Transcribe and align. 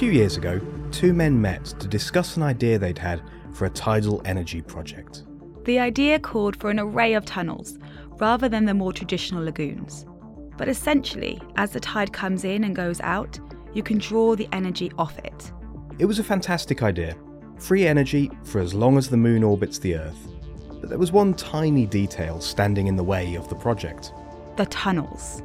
few 0.00 0.12
years 0.12 0.38
ago, 0.38 0.58
two 0.92 1.12
men 1.12 1.38
met 1.38 1.62
to 1.62 1.86
discuss 1.86 2.38
an 2.38 2.42
idea 2.42 2.78
they'd 2.78 2.96
had 2.96 3.20
for 3.52 3.66
a 3.66 3.70
tidal 3.70 4.22
energy 4.24 4.62
project. 4.62 5.24
The 5.64 5.78
idea 5.78 6.18
called 6.18 6.56
for 6.56 6.70
an 6.70 6.80
array 6.80 7.12
of 7.12 7.26
tunnels 7.26 7.78
rather 8.18 8.48
than 8.48 8.64
the 8.64 8.72
more 8.72 8.94
traditional 8.94 9.44
lagoons. 9.44 10.06
But 10.56 10.68
essentially, 10.68 11.38
as 11.56 11.72
the 11.72 11.80
tide 11.80 12.14
comes 12.14 12.44
in 12.44 12.64
and 12.64 12.74
goes 12.74 13.02
out, 13.02 13.38
you 13.74 13.82
can 13.82 13.98
draw 13.98 14.34
the 14.36 14.48
energy 14.52 14.90
off 14.96 15.18
it. 15.18 15.52
It 15.98 16.06
was 16.06 16.18
a 16.18 16.24
fantastic 16.24 16.82
idea 16.82 17.14
free 17.58 17.86
energy 17.86 18.30
for 18.44 18.62
as 18.62 18.72
long 18.72 18.96
as 18.96 19.10
the 19.10 19.18
moon 19.18 19.44
orbits 19.44 19.78
the 19.78 19.96
Earth. 19.96 20.32
But 20.80 20.88
there 20.88 20.98
was 20.98 21.12
one 21.12 21.34
tiny 21.34 21.84
detail 21.84 22.40
standing 22.40 22.86
in 22.86 22.96
the 22.96 23.04
way 23.04 23.34
of 23.34 23.50
the 23.50 23.54
project. 23.54 24.14
The 24.56 24.64
tunnels. 24.64 25.42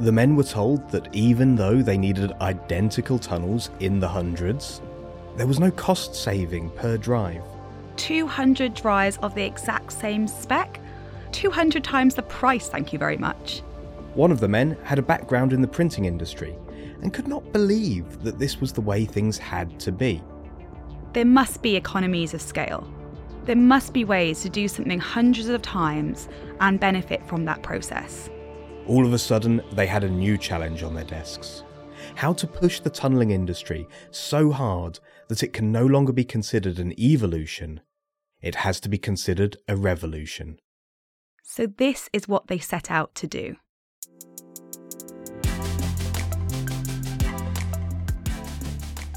The 0.00 0.12
men 0.12 0.36
were 0.36 0.44
told 0.44 0.88
that 0.90 1.12
even 1.12 1.56
though 1.56 1.82
they 1.82 1.98
needed 1.98 2.32
identical 2.40 3.18
tunnels 3.18 3.70
in 3.80 3.98
the 3.98 4.06
hundreds, 4.06 4.80
there 5.36 5.46
was 5.46 5.58
no 5.58 5.72
cost 5.72 6.14
saving 6.14 6.70
per 6.70 6.96
drive. 6.96 7.42
200 7.96 8.74
drives 8.74 9.18
of 9.18 9.34
the 9.34 9.42
exact 9.42 9.92
same 9.92 10.28
spec? 10.28 10.80
200 11.32 11.82
times 11.82 12.14
the 12.14 12.22
price, 12.22 12.68
thank 12.68 12.92
you 12.92 12.98
very 12.98 13.16
much. 13.16 13.60
One 14.14 14.30
of 14.30 14.38
the 14.38 14.46
men 14.46 14.76
had 14.84 15.00
a 15.00 15.02
background 15.02 15.52
in 15.52 15.62
the 15.62 15.68
printing 15.68 16.04
industry 16.04 16.54
and 17.02 17.12
could 17.12 17.26
not 17.26 17.52
believe 17.52 18.22
that 18.22 18.38
this 18.38 18.60
was 18.60 18.72
the 18.72 18.80
way 18.80 19.04
things 19.04 19.36
had 19.36 19.80
to 19.80 19.90
be. 19.90 20.22
There 21.12 21.24
must 21.24 21.60
be 21.60 21.74
economies 21.74 22.34
of 22.34 22.40
scale. 22.40 22.88
There 23.46 23.56
must 23.56 23.92
be 23.92 24.04
ways 24.04 24.42
to 24.42 24.48
do 24.48 24.68
something 24.68 25.00
hundreds 25.00 25.48
of 25.48 25.60
times 25.62 26.28
and 26.60 26.78
benefit 26.78 27.26
from 27.26 27.44
that 27.46 27.62
process. 27.62 28.30
All 28.88 29.04
of 29.04 29.12
a 29.12 29.18
sudden, 29.18 29.60
they 29.72 29.86
had 29.86 30.02
a 30.02 30.08
new 30.08 30.38
challenge 30.38 30.82
on 30.82 30.94
their 30.94 31.04
desks. 31.04 31.62
How 32.14 32.32
to 32.32 32.46
push 32.46 32.80
the 32.80 32.88
tunnelling 32.88 33.30
industry 33.30 33.86
so 34.10 34.50
hard 34.50 34.98
that 35.28 35.42
it 35.42 35.52
can 35.52 35.70
no 35.70 35.84
longer 35.84 36.10
be 36.10 36.24
considered 36.24 36.78
an 36.78 36.98
evolution, 36.98 37.82
it 38.40 38.54
has 38.54 38.80
to 38.80 38.88
be 38.88 38.96
considered 38.96 39.58
a 39.68 39.76
revolution. 39.76 40.58
So, 41.42 41.66
this 41.66 42.08
is 42.14 42.28
what 42.28 42.46
they 42.46 42.58
set 42.58 42.90
out 42.90 43.14
to 43.16 43.26
do. 43.26 43.56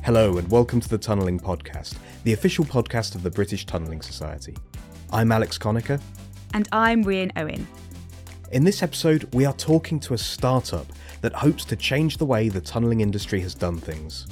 Hello, 0.04 0.38
and 0.38 0.52
welcome 0.52 0.82
to 0.82 0.90
the 0.90 1.00
Tunnelling 1.00 1.40
Podcast, 1.40 1.96
the 2.26 2.34
official 2.34 2.66
podcast 2.66 3.16
of 3.16 3.24
the 3.24 3.32
British 3.32 3.66
Tunnelling 3.66 4.04
Society. 4.04 4.58
I'm 5.14 5.32
Alex 5.32 5.58
Conacher. 5.58 6.02
And 6.54 6.68
I'm 6.74 7.06
Rian 7.06 7.32
Owen. 7.38 7.66
In 8.52 8.66
this 8.66 8.84
episode, 8.84 9.34
we 9.34 9.46
are 9.46 9.54
talking 9.54 9.98
to 10.02 10.14
a 10.14 10.18
startup 10.18 10.86
that 11.22 11.32
hopes 11.32 11.64
to 11.64 11.78
change 11.78 12.18
the 12.18 12.26
way 12.26 12.50
the 12.50 12.60
tunnelling 12.60 13.00
industry 13.00 13.40
has 13.40 13.56
done 13.56 13.78
things. 13.78 14.28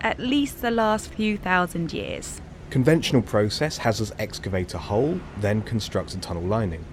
At 0.00 0.18
least 0.18 0.62
the 0.62 0.72
last 0.72 1.10
few 1.10 1.36
thousand 1.38 1.92
years. 1.92 2.40
Conventional 2.70 3.22
process 3.22 3.76
has 3.76 4.00
us 4.00 4.10
excavate 4.18 4.74
a 4.74 4.78
hole, 4.78 5.20
then 5.38 5.62
construct 5.62 6.12
a 6.14 6.18
tunnel 6.18 6.42
lining. 6.42 6.84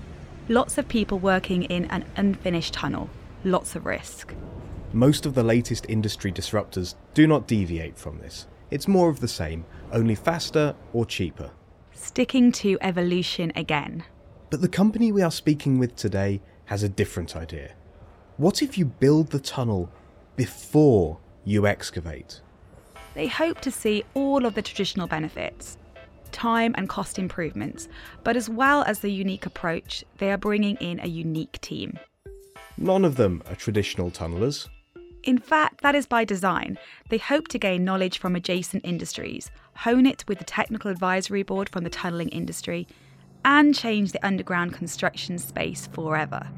Lots 0.48 0.78
of 0.78 0.88
people 0.88 1.18
working 1.18 1.64
in 1.64 1.86
an 1.86 2.06
unfinished 2.16 2.76
tunnel, 2.76 3.10
lots 3.44 3.76
of 3.76 3.88
risk. 3.88 4.36
Most 4.94 5.28
of 5.28 5.36
the 5.36 5.44
latest 5.44 5.86
industry 5.88 6.32
disruptors 6.32 6.96
do 7.14 7.28
not 7.28 7.48
deviate 7.48 7.96
from 7.96 8.18
this. 8.18 8.48
It's 8.72 8.88
more 8.88 9.10
of 9.10 9.20
the 9.20 9.28
same, 9.28 9.64
only 9.92 10.16
faster 10.16 10.76
or 10.94 11.06
cheaper. 11.06 11.52
Sticking 11.94 12.52
to 12.54 12.78
evolution 12.82 13.52
again. 13.56 14.04
But 14.50 14.62
the 14.62 14.68
company 14.68 15.12
we 15.12 15.22
are 15.22 15.30
speaking 15.30 15.78
with 15.78 15.96
today 15.96 16.42
has 16.66 16.82
a 16.82 16.90
different 16.90 17.36
idea. 17.36 17.74
What 18.38 18.64
if 18.64 18.80
you 18.80 18.86
build 18.86 19.30
the 19.30 19.40
tunnel 19.40 19.92
before 20.36 21.20
you 21.46 21.68
excavate? 21.68 22.42
They 23.14 23.28
hope 23.28 23.62
to 23.62 23.72
see 23.72 24.04
all 24.16 24.46
of 24.46 24.56
the 24.56 24.62
traditional 24.64 25.06
benefits, 25.06 25.78
time 26.32 26.74
and 26.78 26.90
cost 26.90 27.20
improvements, 27.20 27.90
but 28.24 28.36
as 28.36 28.50
well 28.50 28.84
as 28.84 29.00
the 29.00 29.12
unique 29.12 29.46
approach, 29.46 30.04
they 30.18 30.32
are 30.32 30.38
bringing 30.38 30.78
in 30.78 31.00
a 31.02 31.08
unique 31.08 31.62
team. 31.62 32.00
None 32.78 33.06
of 33.06 33.18
them 33.18 33.44
are 33.48 33.56
traditional 33.56 34.10
tunnellers. 34.10 34.68
In 35.30 35.38
fact, 35.38 35.82
that 35.82 35.94
is 35.94 36.08
by 36.08 36.26
design. 36.26 36.80
They 37.10 37.20
hope 37.20 37.50
to 37.50 37.60
gain 37.60 37.86
knowledge 37.86 38.18
from 38.18 38.36
adjacent 38.36 38.84
industries, 38.84 39.52
hone 39.76 40.08
it 40.08 40.26
with 40.28 40.40
the 40.40 40.44
technical 40.44 40.90
advisory 40.90 41.44
board 41.44 41.70
from 41.70 41.84
the 41.84 41.92
tunnelling 41.92 42.30
industry, 42.32 42.88
and 43.46 43.76
change 43.76 44.12
the 44.12 44.26
underground 44.26 44.74
construction 44.74 45.38
space 45.38 45.86
forever. 45.86 46.50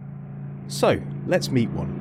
So, 0.69 1.01
let's 1.27 1.51
meet 1.51 1.69
one. 1.71 1.91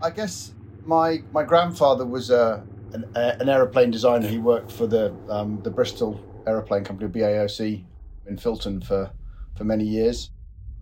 I 0.00 0.08
guess 0.08 0.54
my 0.86 1.22
my 1.34 1.42
grandfather 1.42 2.06
was 2.06 2.30
a 2.30 2.64
an, 2.94 3.04
a, 3.14 3.36
an 3.38 3.50
aeroplane 3.50 3.90
designer. 3.90 4.28
He 4.28 4.38
worked 4.38 4.72
for 4.72 4.86
the 4.86 5.14
um, 5.28 5.60
the 5.62 5.70
Bristol 5.70 6.18
Aeroplane 6.46 6.84
Company, 6.84 7.10
BAOC, 7.10 7.84
in 8.26 8.36
Filton 8.38 8.82
for 8.82 9.10
for 9.56 9.64
many 9.64 9.84
years, 9.84 10.30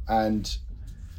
and 0.08 0.56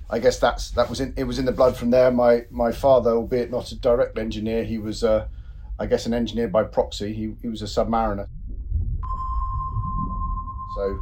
I 0.09 0.19
guess 0.19 0.39
that's 0.39 0.72
that 0.72 0.89
was 0.89 1.00
in 1.00 1.13
it 1.17 1.23
was 1.23 1.39
in 1.39 1.45
the 1.45 1.51
blood 1.51 1.78
from 1.78 1.91
there. 1.91 2.12
My 2.12 2.45
my 2.50 2.72
father, 2.72 3.12
albeit 3.12 3.51
not 3.51 3.72
a 3.72 3.79
direct 3.79 4.17
engineer, 4.17 4.63
he 4.63 4.78
was 4.78 5.03
uh, 5.03 5.28
I 5.79 5.85
guess 5.85 6.06
an 6.06 6.13
engineer 6.13 6.47
by 6.47 6.63
proxy. 6.63 7.13
He 7.13 7.34
he 7.41 7.47
was 7.47 7.61
a 7.61 7.66
submariner. 7.66 8.28
So 10.75 11.00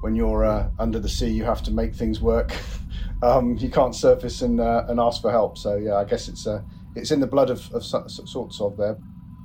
when 0.00 0.14
you're 0.14 0.44
uh, 0.44 0.70
under 0.78 0.98
the 0.98 1.08
sea, 1.08 1.28
you 1.28 1.44
have 1.44 1.62
to 1.64 1.70
make 1.70 1.94
things 1.94 2.20
work. 2.20 2.52
um, 3.22 3.56
you 3.56 3.68
can't 3.68 3.94
surface 3.94 4.42
and, 4.42 4.60
uh, 4.60 4.84
and 4.88 5.00
ask 5.00 5.22
for 5.22 5.30
help. 5.30 5.58
So 5.58 5.76
yeah, 5.76 5.96
I 5.96 6.04
guess 6.04 6.28
it's 6.28 6.46
uh, 6.46 6.62
it's 6.94 7.10
in 7.10 7.20
the 7.20 7.26
blood 7.26 7.50
of, 7.50 7.70
of 7.72 7.84
sorts 7.84 8.60
of 8.60 8.76
there. 8.76 8.96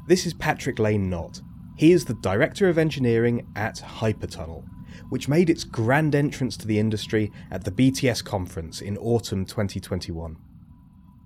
This 0.07 0.25
is 0.25 0.33
Patrick 0.33 0.79
Lane-Nott. 0.79 1.41
He 1.77 1.91
is 1.91 2.05
the 2.05 2.13
Director 2.15 2.69
of 2.69 2.77
Engineering 2.77 3.47
at 3.55 3.75
Hypertunnel, 3.77 4.63
which 5.11 5.27
made 5.27 5.49
its 5.49 5.65
grand 5.65 6.15
entrance 6.15 6.55
to 6.55 6.65
the 6.65 6.79
industry 6.79 7.33
at 7.51 7.65
the 7.65 7.71
BTS 7.71 8.23
conference 8.23 8.79
in 8.79 8.97
autumn 8.97 9.43
2021. 9.43 10.37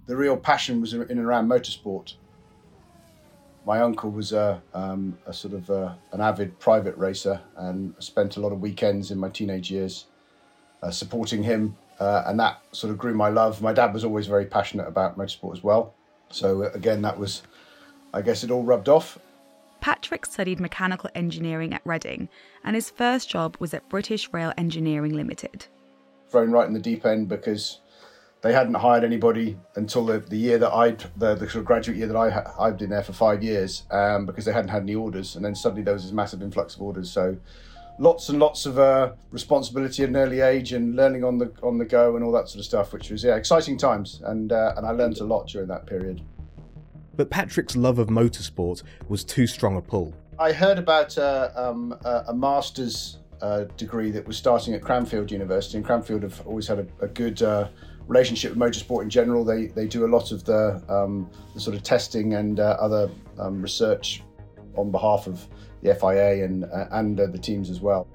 The 0.08 0.16
real 0.16 0.38
passion 0.38 0.82
was 0.82 0.96
in 0.96 1.02
and 1.04 1.20
around 1.20 1.48
motorsport. 1.48 2.16
My 3.64 3.82
uncle 3.82 4.10
was 4.10 4.34
a, 4.34 4.60
um, 4.74 5.20
a 5.28 5.34
sort 5.34 5.54
of 5.54 5.70
a, 5.70 5.74
uh, 5.74 5.94
an 6.14 6.20
avid 6.22 6.58
private 6.58 6.98
racer 6.98 7.40
and 7.58 7.94
spent 8.00 8.38
a 8.38 8.40
lot 8.40 8.52
of 8.52 8.60
weekends 8.60 9.12
in 9.12 9.20
my 9.20 9.30
teenage 9.30 9.70
years 9.70 10.06
uh, 10.82 10.90
supporting 10.90 11.44
him 11.44 11.78
uh, 12.00 12.24
and 12.26 12.40
that 12.40 12.64
sort 12.72 12.90
of 12.90 12.98
grew 12.98 13.14
my 13.14 13.30
love. 13.30 13.62
My 13.62 13.72
dad 13.72 13.94
was 13.94 14.04
always 14.04 14.26
very 14.26 14.48
passionate 14.48 14.88
about 14.88 15.16
motorsport 15.16 15.54
as 15.54 15.64
well. 15.64 15.94
So 16.32 16.64
uh, 16.64 16.72
again, 16.74 17.04
that 17.04 17.20
was, 17.20 17.44
I 18.16 18.24
guess, 18.24 18.44
it 18.44 18.50
all 18.50 18.64
rubbed 18.64 18.90
off. 18.90 19.20
Patrick 19.86 20.26
studied 20.26 20.60
mechanical 20.60 21.12
engineering 21.14 21.72
at 21.72 21.84
Reading, 21.86 22.28
and 22.64 22.76
his 22.76 22.90
first 22.90 23.30
job 23.30 23.56
was 23.60 23.72
at 23.72 23.88
British 23.88 24.28
Rail 24.34 24.52
Engineering 24.58 25.14
Limited. 25.14 25.68
Thrown 26.32 26.50
right 26.50 26.66
in 26.66 26.74
the 26.74 26.80
deep 26.80 27.06
end 27.06 27.30
because 27.30 27.82
they 28.42 28.52
hadn't 28.52 28.74
hired 28.74 29.04
anybody 29.04 29.60
until 29.76 30.04
the, 30.04 30.18
the 30.22 30.38
year 30.38 30.58
that 30.58 30.74
I'd 30.74 31.02
the, 31.18 31.36
the 31.36 31.48
sort 31.48 31.58
of 31.58 31.66
graduate 31.66 32.00
year 32.00 32.08
that 32.08 32.16
I 32.16 32.52
I'd 32.66 32.80
been 32.80 32.90
there 32.90 33.04
for 33.04 33.14
five 33.14 33.44
years 33.44 33.84
um, 33.92 34.26
because 34.26 34.44
they 34.46 34.52
hadn't 34.52 34.72
had 34.72 34.82
any 34.82 34.96
orders, 34.96 35.36
and 35.36 35.46
then 35.46 35.54
suddenly 35.54 35.84
there 35.84 35.94
was 35.94 36.02
this 36.02 36.12
massive 36.12 36.42
influx 36.42 36.74
of 36.74 36.82
orders. 36.82 37.12
So 37.12 37.38
lots 38.00 38.30
and 38.30 38.40
lots 38.40 38.66
of 38.66 38.80
uh, 38.80 39.12
responsibility 39.30 40.02
at 40.02 40.10
an 40.10 40.16
early 40.16 40.42
age 40.42 40.74
and 40.74 40.96
learning 40.96 41.24
on 41.24 41.38
the 41.38 41.54
on 41.62 41.78
the 41.78 41.86
go 41.86 42.16
and 42.16 42.26
all 42.26 42.32
that 42.32 42.50
sort 42.50 42.58
of 42.58 42.66
stuff, 42.66 42.92
which 42.92 43.12
was 43.12 43.24
yeah 43.24 43.36
exciting 43.36 43.78
times, 43.78 44.20
and 44.26 44.52
uh, 44.52 44.74
and 44.78 44.88
I 44.88 44.90
learned 44.90 45.20
a 45.20 45.26
lot 45.26 45.48
during 45.48 45.68
that 45.68 45.86
period. 45.86 46.24
But 47.16 47.30
Patrick's 47.30 47.76
love 47.76 48.00
of 48.00 48.08
motorsport 48.08 48.84
was 49.08 49.24
too 49.24 49.48
strong 49.48 49.78
a 49.78 49.82
pull. 49.82 50.14
I 50.38 50.52
heard 50.52 50.78
about 50.78 51.18
uh, 51.18 51.50
um, 51.56 51.98
a 52.04 52.34
master's 52.34 53.20
uh, 53.42 53.66
degree 53.78 54.12
that 54.12 54.26
was 54.26 54.38
starting 54.38 54.74
at 54.74 54.82
Cranfield 54.82 55.32
University, 55.32 55.78
and 55.78 55.86
Cranfield 55.86 56.24
have 56.24 56.46
always 56.46 56.68
had 56.68 56.80
a, 56.80 56.88
a 57.02 57.08
good 57.08 57.42
uh, 57.42 57.70
relationship 58.08 58.56
with 58.56 58.60
motorsport 58.60 59.04
in 59.04 59.10
general. 59.10 59.44
They 59.44 59.68
they 59.68 59.88
do 59.88 60.06
a 60.06 60.10
lot 60.10 60.32
of 60.32 60.44
the, 60.44 60.84
um, 60.90 61.30
the 61.54 61.60
sort 61.60 61.76
of 61.76 61.84
testing 61.84 62.34
and 62.34 62.60
uh, 62.60 62.78
other 62.80 63.10
um, 63.40 63.62
research 63.62 64.24
on 64.76 64.92
behalf 64.92 65.28
of 65.28 65.48
the 65.82 65.96
FIA 65.96 66.44
and, 66.44 66.66
uh, 66.66 66.88
and 66.92 67.20
uh, 67.20 67.28
the 67.28 67.38
teams 67.38 67.70
as 67.70 67.80
well. 67.80 68.08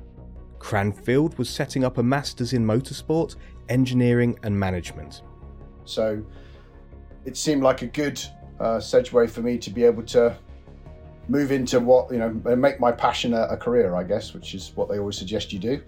Cranfield 0.58 1.38
was 1.38 1.48
setting 1.48 1.84
up 1.84 1.96
a 1.96 2.02
Masters 2.02 2.52
in 2.52 2.66
Motorsport, 2.66 3.36
Engineering 3.68 4.38
and 4.42 4.58
Management. 4.58 5.22
So 5.84 6.22
it 7.24 7.36
seemed 7.36 7.62
like 7.62 7.82
a 7.82 7.86
good 7.86 8.22
uh, 8.60 8.80
for 9.26 9.40
me 9.40 9.58
to 9.58 9.70
be 9.70 9.84
able 9.84 10.02
to 10.02 10.36
move 11.28 11.52
into 11.52 11.80
what, 11.80 12.10
you 12.12 12.18
know, 12.18 12.40
and 12.44 12.60
make 12.60 12.80
my 12.80 12.92
passion 12.92 13.34
a, 13.34 13.42
a 13.44 13.56
career, 13.56 13.94
I 13.94 14.04
guess, 14.04 14.34
which 14.34 14.54
is 14.54 14.72
what 14.74 14.88
they 14.88 14.98
always 14.98 15.16
suggest 15.16 15.52
you 15.52 15.58
do. 15.58 15.82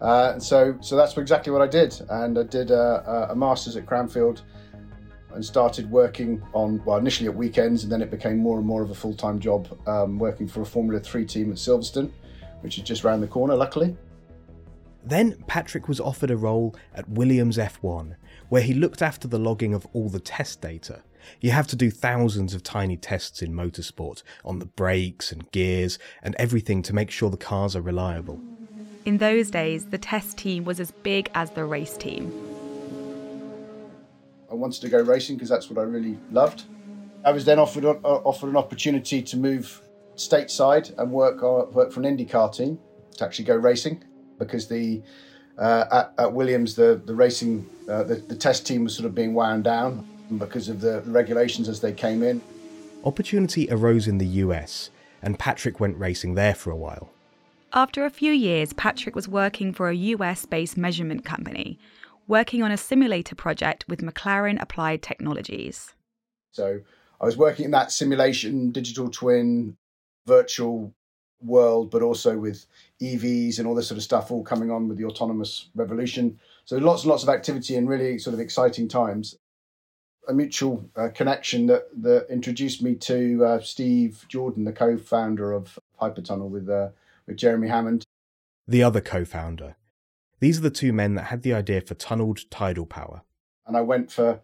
Uh, 0.00 0.38
so, 0.38 0.76
so 0.80 0.96
that's 0.96 1.16
exactly 1.16 1.52
what 1.52 1.62
I 1.62 1.66
did, 1.66 2.00
and 2.10 2.38
I 2.38 2.42
did 2.42 2.70
a, 2.70 3.28
a 3.30 3.36
master's 3.36 3.76
at 3.76 3.86
Cranfield. 3.86 4.42
and 5.34 5.44
started 5.44 5.90
working 5.90 6.42
on, 6.52 6.82
well, 6.84 6.98
initially 6.98 7.28
at 7.28 7.34
weekends, 7.34 7.82
and 7.82 7.92
then 7.92 8.00
it 8.02 8.10
became 8.10 8.38
more 8.38 8.58
and 8.58 8.66
more 8.66 8.82
of 8.82 8.90
a 8.90 8.94
full 8.94 9.14
time 9.14 9.38
job 9.38 9.68
um, 9.86 10.18
working 10.18 10.48
for 10.48 10.62
a 10.62 10.66
Formula 10.66 11.00
3 11.00 11.24
team 11.26 11.50
at 11.50 11.58
Silverstone, 11.58 12.10
which 12.60 12.78
is 12.78 12.84
just 12.84 13.04
round 13.04 13.22
the 13.22 13.26
corner, 13.26 13.54
luckily. 13.54 13.96
Then 15.04 15.36
Patrick 15.46 15.88
was 15.88 16.00
offered 16.00 16.30
a 16.30 16.36
role 16.36 16.74
at 16.94 17.08
Williams 17.08 17.58
F1, 17.58 18.16
where 18.48 18.62
he 18.62 18.74
looked 18.74 19.02
after 19.02 19.28
the 19.28 19.38
logging 19.38 19.72
of 19.72 19.86
all 19.92 20.08
the 20.08 20.20
test 20.20 20.60
data. 20.60 21.02
You 21.40 21.50
have 21.50 21.66
to 21.68 21.76
do 21.76 21.90
thousands 21.90 22.54
of 22.54 22.62
tiny 22.62 22.96
tests 22.96 23.42
in 23.42 23.52
motorsport 23.52 24.22
on 24.44 24.58
the 24.58 24.66
brakes 24.66 25.32
and 25.32 25.50
gears 25.52 25.98
and 26.22 26.34
everything 26.38 26.82
to 26.82 26.94
make 26.94 27.10
sure 27.10 27.30
the 27.30 27.36
cars 27.36 27.76
are 27.76 27.80
reliable. 27.80 28.40
In 29.04 29.18
those 29.18 29.50
days, 29.50 29.86
the 29.86 29.98
test 29.98 30.36
team 30.36 30.64
was 30.64 30.80
as 30.80 30.90
big 30.90 31.30
as 31.34 31.50
the 31.50 31.64
race 31.64 31.96
team. 31.96 32.32
I 34.50 34.54
wanted 34.54 34.80
to 34.80 34.88
go 34.88 35.00
racing 35.00 35.36
because 35.36 35.48
that's 35.48 35.70
what 35.70 35.78
I 35.78 35.82
really 35.82 36.18
loved. 36.30 36.64
I 37.24 37.32
was 37.32 37.44
then 37.44 37.58
offered 37.58 37.84
uh, 37.84 37.92
offered 38.02 38.50
an 38.50 38.56
opportunity 38.56 39.22
to 39.22 39.36
move 39.36 39.80
stateside 40.16 40.96
and 40.98 41.12
work 41.12 41.42
uh, 41.42 41.70
work 41.72 41.92
for 41.92 42.00
an 42.00 42.16
IndyCar 42.16 42.54
team 42.54 42.78
to 43.16 43.24
actually 43.24 43.44
go 43.44 43.56
racing 43.56 44.02
because 44.38 44.68
the 44.68 45.02
uh, 45.58 45.84
at, 45.90 46.14
at, 46.18 46.32
Williams 46.32 46.74
the 46.74 47.00
the 47.04 47.14
racing 47.14 47.68
uh, 47.88 48.02
the, 48.04 48.16
the 48.16 48.36
test 48.36 48.66
team 48.66 48.84
was 48.84 48.94
sort 48.94 49.06
of 49.06 49.14
being 49.14 49.34
wound 49.34 49.64
down 49.64 50.06
because 50.38 50.68
of 50.68 50.80
the 50.80 51.02
regulations 51.06 51.68
as 51.68 51.80
they 51.80 51.92
came 51.92 52.22
in. 52.22 52.40
Opportunity 53.04 53.68
arose 53.70 54.08
in 54.08 54.18
the 54.18 54.26
US, 54.26 54.90
and 55.22 55.38
Patrick 55.38 55.78
went 55.80 55.96
racing 55.96 56.34
there 56.34 56.54
for 56.54 56.70
a 56.70 56.76
while. 56.76 57.10
After 57.72 58.04
a 58.04 58.10
few 58.10 58.32
years, 58.32 58.72
Patrick 58.72 59.14
was 59.14 59.28
working 59.28 59.72
for 59.72 59.88
a 59.88 59.94
US 59.94 60.46
based 60.46 60.76
measurement 60.76 61.24
company, 61.24 61.78
working 62.26 62.62
on 62.62 62.70
a 62.70 62.76
simulator 62.76 63.34
project 63.34 63.84
with 63.88 64.00
McLaren 64.00 64.60
Applied 64.60 65.02
Technologies. 65.02 65.94
So 66.52 66.80
I 67.20 67.24
was 67.24 67.36
working 67.36 67.64
in 67.64 67.70
that 67.72 67.92
simulation, 67.92 68.70
digital 68.72 69.10
twin, 69.10 69.76
virtual 70.26 70.94
world, 71.40 71.90
but 71.90 72.02
also 72.02 72.36
with 72.36 72.66
EVs 73.00 73.58
and 73.58 73.68
all 73.68 73.74
this 73.74 73.88
sort 73.88 73.98
of 73.98 74.04
stuff 74.04 74.30
all 74.30 74.42
coming 74.42 74.70
on 74.70 74.88
with 74.88 74.96
the 74.96 75.04
autonomous 75.04 75.68
revolution. 75.74 76.38
So 76.64 76.78
lots 76.78 77.02
and 77.02 77.10
lots 77.10 77.22
of 77.22 77.28
activity 77.28 77.76
and 77.76 77.88
really 77.88 78.18
sort 78.18 78.34
of 78.34 78.40
exciting 78.40 78.88
times. 78.88 79.36
A 80.28 80.34
mutual 80.34 80.88
uh, 80.96 81.08
connection 81.14 81.66
that, 81.66 81.88
that 82.02 82.26
introduced 82.28 82.82
me 82.82 82.94
to 82.96 83.44
uh, 83.44 83.60
Steve 83.60 84.24
Jordan, 84.28 84.64
the 84.64 84.72
co-founder 84.72 85.52
of 85.52 85.78
Hypertunnel 86.00 86.48
with 86.48 86.68
uh, 86.68 86.88
with 87.26 87.36
Jeremy 87.36 87.68
Hammond. 87.68 88.04
The 88.66 88.82
other 88.82 89.00
co-founder. 89.00 89.76
These 90.40 90.58
are 90.58 90.62
the 90.62 90.70
two 90.70 90.92
men 90.92 91.14
that 91.14 91.24
had 91.24 91.42
the 91.42 91.54
idea 91.54 91.80
for 91.80 91.94
tunneled 91.94 92.50
tidal 92.50 92.86
power. 92.86 93.22
And 93.66 93.76
I 93.76 93.80
went 93.80 94.12
for, 94.12 94.40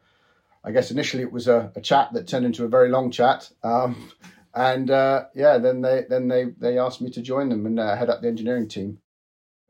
I 0.64 0.70
guess 0.70 0.90
initially 0.90 1.22
it 1.22 1.32
was 1.32 1.48
a, 1.48 1.72
a 1.76 1.80
chat 1.80 2.12
that 2.12 2.26
turned 2.26 2.46
into 2.46 2.64
a 2.64 2.68
very 2.68 2.88
long 2.88 3.10
chat. 3.10 3.50
Um, 3.62 4.10
and 4.54 4.90
uh, 4.90 5.24
yeah, 5.34 5.58
then 5.58 5.80
they 5.80 6.04
then 6.08 6.28
they 6.28 6.44
they 6.44 6.78
asked 6.78 7.00
me 7.00 7.10
to 7.10 7.22
join 7.22 7.48
them 7.48 7.66
and 7.66 7.80
uh, 7.80 7.96
head 7.96 8.10
up 8.10 8.22
the 8.22 8.28
engineering 8.28 8.68
team. 8.68 8.98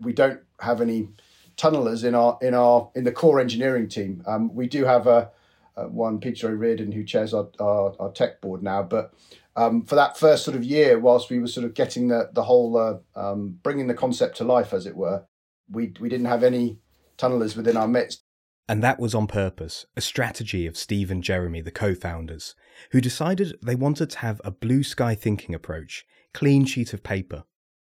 We 0.01 0.13
don't 0.13 0.41
have 0.61 0.81
any 0.81 1.09
tunnelers 1.57 2.05
in 2.05 2.15
our 2.15 2.39
in 2.43 2.55
our 2.55 2.91
in 2.95 3.05
the 3.05 3.13
core 3.13 3.41
engineering 3.41 3.89
team. 3.89 4.23
Um, 4.27 4.55
we 4.55 4.67
do 4.67 4.85
have 4.85 5.07
a, 5.07 5.31
a 5.77 5.89
one 5.89 6.19
Peter 6.19 6.49
O'Riordan 6.49 6.93
who 6.93 7.05
chairs 7.05 7.33
our, 7.35 7.49
our, 7.59 7.95
our 7.99 8.13
tech 8.13 8.41
board 8.41 8.63
now, 8.63 8.83
but 8.83 9.13
um, 9.57 9.85
for 9.85 9.95
that 9.97 10.17
first 10.17 10.45
sort 10.45 10.57
of 10.57 10.65
year, 10.65 10.99
whilst 10.99 11.31
we 11.31 11.39
were 11.39 11.47
sort 11.47 11.67
of 11.67 11.75
getting 11.75 12.09
the 12.09 12.31
the 12.33 12.45
whole 12.45 12.77
uh, 12.77 12.99
um, 13.15 13.59
bringing 13.63 13.87
the 13.87 13.95
concept 13.95 14.37
to 14.39 14.45
life, 14.45 14.73
as 14.73 14.87
it 14.87 14.97
were, 14.97 15.25
we 15.71 15.93
we 16.01 16.09
didn't 16.09 16.27
have 16.27 16.43
any 16.43 16.79
tunnelers 17.19 17.57
within 17.57 17.77
our 17.77 17.89
midst. 17.89 18.23
And 18.69 18.83
that 18.83 19.01
was 19.01 19.15
on 19.15 19.27
purpose, 19.27 19.87
a 19.97 20.01
strategy 20.01 20.67
of 20.67 20.79
Steve 20.79 21.11
and 21.11 21.23
Jeremy, 21.23 21.61
the 21.61 21.71
co 21.71 21.95
founders, 21.95 22.55
who 22.93 23.01
decided 23.01 23.59
they 23.63 23.75
wanted 23.75 24.11
to 24.11 24.19
have 24.21 24.41
a 24.45 24.51
blue 24.51 24.83
sky 24.83 25.15
thinking 25.15 25.55
approach, 25.55 26.07
clean 26.33 26.65
sheet 26.65 26.95
of 26.95 27.03
paper. 27.03 27.45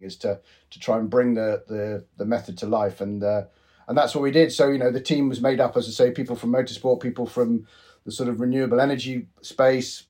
Is 0.01 0.17
to, 0.19 0.41
to 0.71 0.79
try 0.79 0.99
and 0.99 1.09
bring 1.09 1.35
the, 1.35 1.63
the, 1.67 2.05
the 2.19 2.27
method 2.27 2.59
to 2.59 2.67
life. 2.67 3.01
And, 3.01 3.25
uh, 3.25 3.45
and 3.89 3.97
that's 3.97 4.15
what 4.15 4.23
we 4.23 4.31
did. 4.31 4.53
So, 4.53 4.69
you 4.69 4.79
know, 4.79 4.91
the 4.91 5.01
team 5.01 5.29
was 5.29 5.41
made 5.41 5.61
up, 5.61 5.77
as 5.77 5.87
I 5.87 5.91
say, 5.91 6.11
people 6.11 6.37
from 6.37 6.53
motorsport, 6.53 7.01
people 7.01 7.27
from 7.27 7.67
the 8.05 8.13
sort 8.13 8.29
of 8.29 8.41
renewable 8.41 8.81
energy 8.81 9.27
space, 9.43 10.05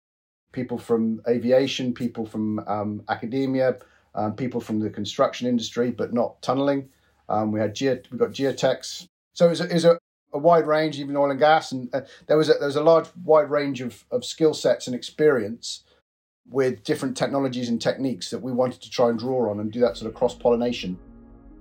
people 0.52 0.78
from 0.78 1.20
aviation, 1.28 1.92
people 1.92 2.26
from 2.26 2.60
um, 2.60 3.02
academia, 3.08 3.76
um, 4.14 4.34
people 4.34 4.60
from 4.60 4.80
the 4.80 4.90
construction 4.90 5.46
industry, 5.46 5.90
but 5.90 6.12
not 6.12 6.40
tunneling. 6.42 6.88
Um, 7.28 7.52
we 7.52 7.60
had 7.60 7.74
geo, 7.74 7.98
we 8.10 8.18
got 8.18 8.30
geotechs. 8.30 9.08
So 9.34 9.46
it 9.46 9.50
was, 9.50 9.60
a, 9.60 9.64
it 9.64 9.74
was 9.74 9.84
a, 9.84 9.98
a 10.32 10.38
wide 10.38 10.66
range, 10.66 10.98
even 10.98 11.16
oil 11.16 11.30
and 11.30 11.38
gas, 11.38 11.72
and 11.72 11.94
uh, 11.94 12.02
there 12.26 12.36
was 12.36 12.48
a, 12.48 12.54
there 12.54 12.66
was 12.66 12.76
a 12.76 12.82
large 12.82 13.08
wide 13.22 13.50
range 13.50 13.80
of, 13.80 14.04
of 14.10 14.24
skill 14.24 14.54
sets 14.54 14.86
and 14.86 14.96
experience 14.96 15.82
with 16.48 16.84
different 16.84 17.16
technologies 17.16 17.68
and 17.68 17.80
techniques 17.80 18.30
that 18.30 18.40
we 18.40 18.52
wanted 18.52 18.80
to 18.80 18.90
try 18.90 19.10
and 19.10 19.18
draw 19.18 19.50
on 19.50 19.58
and 19.60 19.72
do 19.72 19.80
that 19.80 19.96
sort 19.96 20.08
of 20.08 20.16
cross 20.16 20.34
pollination. 20.34 20.96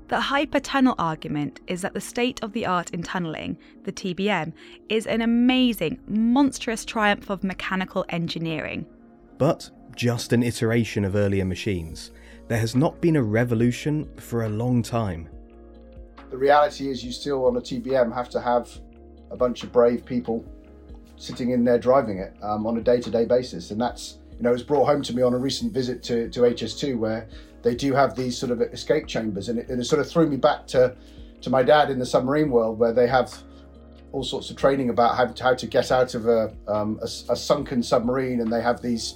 The 0.08 0.18
hypertunnel 0.18 0.94
argument 1.00 1.62
is 1.66 1.82
that 1.82 1.96
the 1.96 2.02
state 2.02 2.40
of 2.44 2.54
the 2.54 2.68
art 2.68 2.92
in 2.92 3.02
tunnelling, 3.02 3.58
the 3.86 3.92
TBM, 3.92 4.54
is 4.88 5.08
an 5.08 5.22
amazing, 5.22 6.00
monstrous 6.08 6.86
triumph 6.86 7.32
of 7.32 7.44
mechanical 7.44 8.06
engineering. 8.10 8.86
But 9.40 9.72
just 9.96 10.32
an 10.32 10.44
iteration 10.44 11.06
of 11.06 11.16
earlier 11.16 11.44
machines. 11.44 12.12
There 12.48 12.60
has 12.60 12.76
not 12.76 13.02
been 13.02 13.16
a 13.16 13.24
revolution 13.24 14.08
for 14.18 14.44
a 14.44 14.50
long 14.50 14.84
time. 14.84 15.28
The 16.30 16.38
reality 16.38 16.90
is, 16.90 17.04
you 17.04 17.12
still 17.12 17.46
on 17.48 17.58
a 17.58 17.62
TBM 17.62 18.14
have 18.14 18.30
to 18.30 18.42
have 18.42 18.70
a 19.32 19.36
bunch 19.36 19.64
of 19.64 19.72
brave 19.72 20.06
people 20.06 20.46
sitting 21.16 21.50
in 21.50 21.64
there 21.64 21.80
driving 21.80 22.20
it 22.20 22.36
um, 22.44 22.68
on 22.68 22.78
a 22.78 22.82
day 22.82 23.02
to 23.02 23.10
day 23.10 23.26
basis. 23.26 23.72
And 23.72 23.82
that's, 23.82 24.20
you 24.38 24.44
know, 24.44 24.50
it 24.50 24.54
was 24.54 24.64
brought 24.64 24.86
home 24.86 25.02
to 25.02 25.16
me 25.16 25.24
on 25.24 25.34
a 25.34 25.40
recent 25.40 25.74
visit 25.74 26.04
to, 26.04 26.30
to 26.30 26.42
HS2 26.42 26.96
where 26.96 27.28
they 27.66 27.74
do 27.74 27.94
have 27.94 28.16
these 28.16 28.38
sort 28.38 28.52
of 28.52 28.62
escape 28.62 29.08
chambers. 29.08 29.50
And 29.50 29.58
it, 29.58 29.70
and 29.70 29.82
it 29.82 29.86
sort 29.86 30.00
of 30.00 30.08
threw 30.08 30.30
me 30.30 30.38
back 30.38 30.68
to, 30.68 30.96
to 31.42 31.50
my 31.50 31.64
dad 31.64 31.90
in 31.90 31.98
the 31.98 32.06
submarine 32.06 32.52
world 32.52 32.78
where 32.78 32.94
they 32.94 33.08
have 33.08 33.36
all 34.12 34.24
sorts 34.24 34.52
of 34.52 34.56
training 34.56 34.92
about 34.92 35.18
how 35.18 35.26
to, 35.26 35.44
how 35.44 35.56
to 35.56 35.66
get 35.66 35.92
out 35.92 36.14
of 36.14 36.28
a, 36.28 36.54
um, 36.68 37.00
a, 37.02 37.06
a, 37.32 37.36
sunken 37.36 37.82
submarine, 37.82 38.40
and 38.40 38.54
they 38.54 38.62
have 38.62 38.84
these 38.84 39.16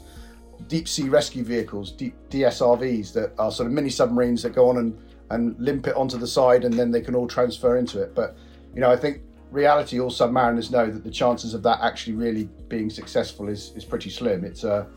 deep 0.68 0.88
sea 0.88 1.10
rescue 1.10 1.44
vehicles, 1.44 1.92
deep 1.92 2.16
DSRVs, 2.31 3.13
that 3.13 3.34
are 3.38 3.51
sort 3.51 3.68
of 3.68 3.72
mini 3.72 3.90
submarines 3.90 4.42
that 4.42 4.54
go 4.54 4.68
on 4.68 4.78
and 4.78 5.00
and 5.30 5.56
limp 5.60 5.86
it 5.86 5.95
onto 5.95 6.18
the 6.18 6.25
side 6.25 6.63
and 6.66 6.74
then 6.74 6.90
they 6.90 7.02
can 7.02 7.13
all 7.13 7.28
transfer 7.28 7.78
into 7.78 8.02
it. 8.02 8.16
But, 8.16 8.36
you 8.74 8.81
know, 8.81 8.92
I 8.92 8.98
think 8.98 9.22
reality, 9.52 10.00
all 10.00 10.10
submariners 10.10 10.72
know 10.72 10.90
that 10.90 11.04
the 11.04 11.12
chances 11.12 11.54
of 11.54 11.62
that 11.63 11.80
actually 11.81 12.13
really 12.13 12.50
being 12.68 12.90
successful 12.90 13.47
is, 13.47 13.71
is 13.76 13.85
pretty 13.85 14.09
slim. 14.09 14.44
It's 14.44 14.64
a, 14.64 14.88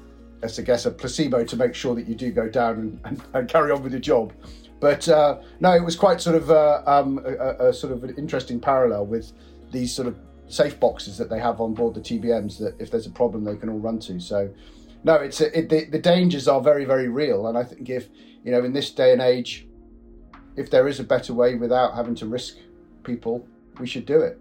it's, 0.43 0.59
I 0.59 0.63
guess, 0.63 0.87
a 0.87 0.91
placebo 0.91 1.45
to 1.45 1.57
make 1.57 1.75
sure 1.75 1.95
that 1.95 2.07
you 2.07 2.15
do 2.15 2.33
go 2.33 2.49
down 2.49 2.79
and, 2.79 3.01
and, 3.05 3.23
and 3.35 3.49
carry 3.49 3.71
on 3.71 3.83
with 3.83 3.93
your 3.93 4.01
job. 4.01 4.33
But 4.81 5.09
uh, 5.09 5.39
no, 5.61 5.73
it 5.73 5.85
was 5.85 5.95
quite 5.95 6.21
sort 6.21 6.37
of 6.37 6.51
uh, 6.51 6.83
um, 6.87 7.21
a, 7.25 7.69
a, 7.69 7.73
sort 7.73 7.93
of 7.93 8.03
an 8.03 8.15
interesting 8.17 8.59
parallel 8.59 9.07
with 9.07 9.33
these 9.71 9.95
sort 9.95 10.09
of 10.09 10.17
safe 10.49 10.79
boxes 10.81 11.17
that 11.19 11.31
they 11.31 11.39
have 11.39 11.61
on 11.61 11.73
board 11.73 11.95
the 11.95 12.01
TBMs 12.01 12.59
that 12.59 12.75
if 12.81 12.91
there's 12.91 13.07
a 13.07 13.11
problem 13.11 13.45
they 13.45 13.57
can 13.57 13.69
all 13.69 13.79
run 13.79 14.01
to. 14.01 14.19
So 14.21 14.53
no, 15.05 15.15
it's 15.15 15.41
a, 15.41 15.57
it, 15.57 15.69
the, 15.69 15.85
the 15.85 16.01
dangers 16.01 16.49
are 16.49 16.61
very 16.61 16.85
very 16.85 17.09
real, 17.09 17.47
and 17.47 17.57
I 17.57 17.63
think 17.63 17.89
if 17.89 18.09
you 18.45 18.51
know 18.51 18.65
in 18.65 18.73
this 18.73 18.91
day 18.91 19.13
and 19.13 19.23
age 19.23 19.67
if 20.57 20.71
there 20.71 20.89
is 20.89 21.01
a 21.01 21.05
better 21.05 21.33
way 21.33 21.55
without 21.55 21.95
having 21.95 22.15
to 22.17 22.27
risk 22.27 22.57
people, 23.05 23.47
we 23.79 23.87
should 23.87 24.05
do 24.05 24.21
it. 24.21 24.41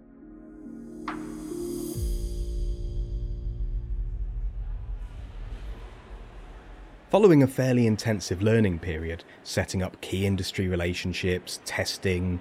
Following 7.12 7.42
a 7.42 7.46
fairly 7.46 7.86
intensive 7.86 8.40
learning 8.40 8.78
period, 8.78 9.22
setting 9.42 9.82
up 9.82 10.00
key 10.00 10.24
industry 10.24 10.66
relationships, 10.66 11.60
testing, 11.66 12.40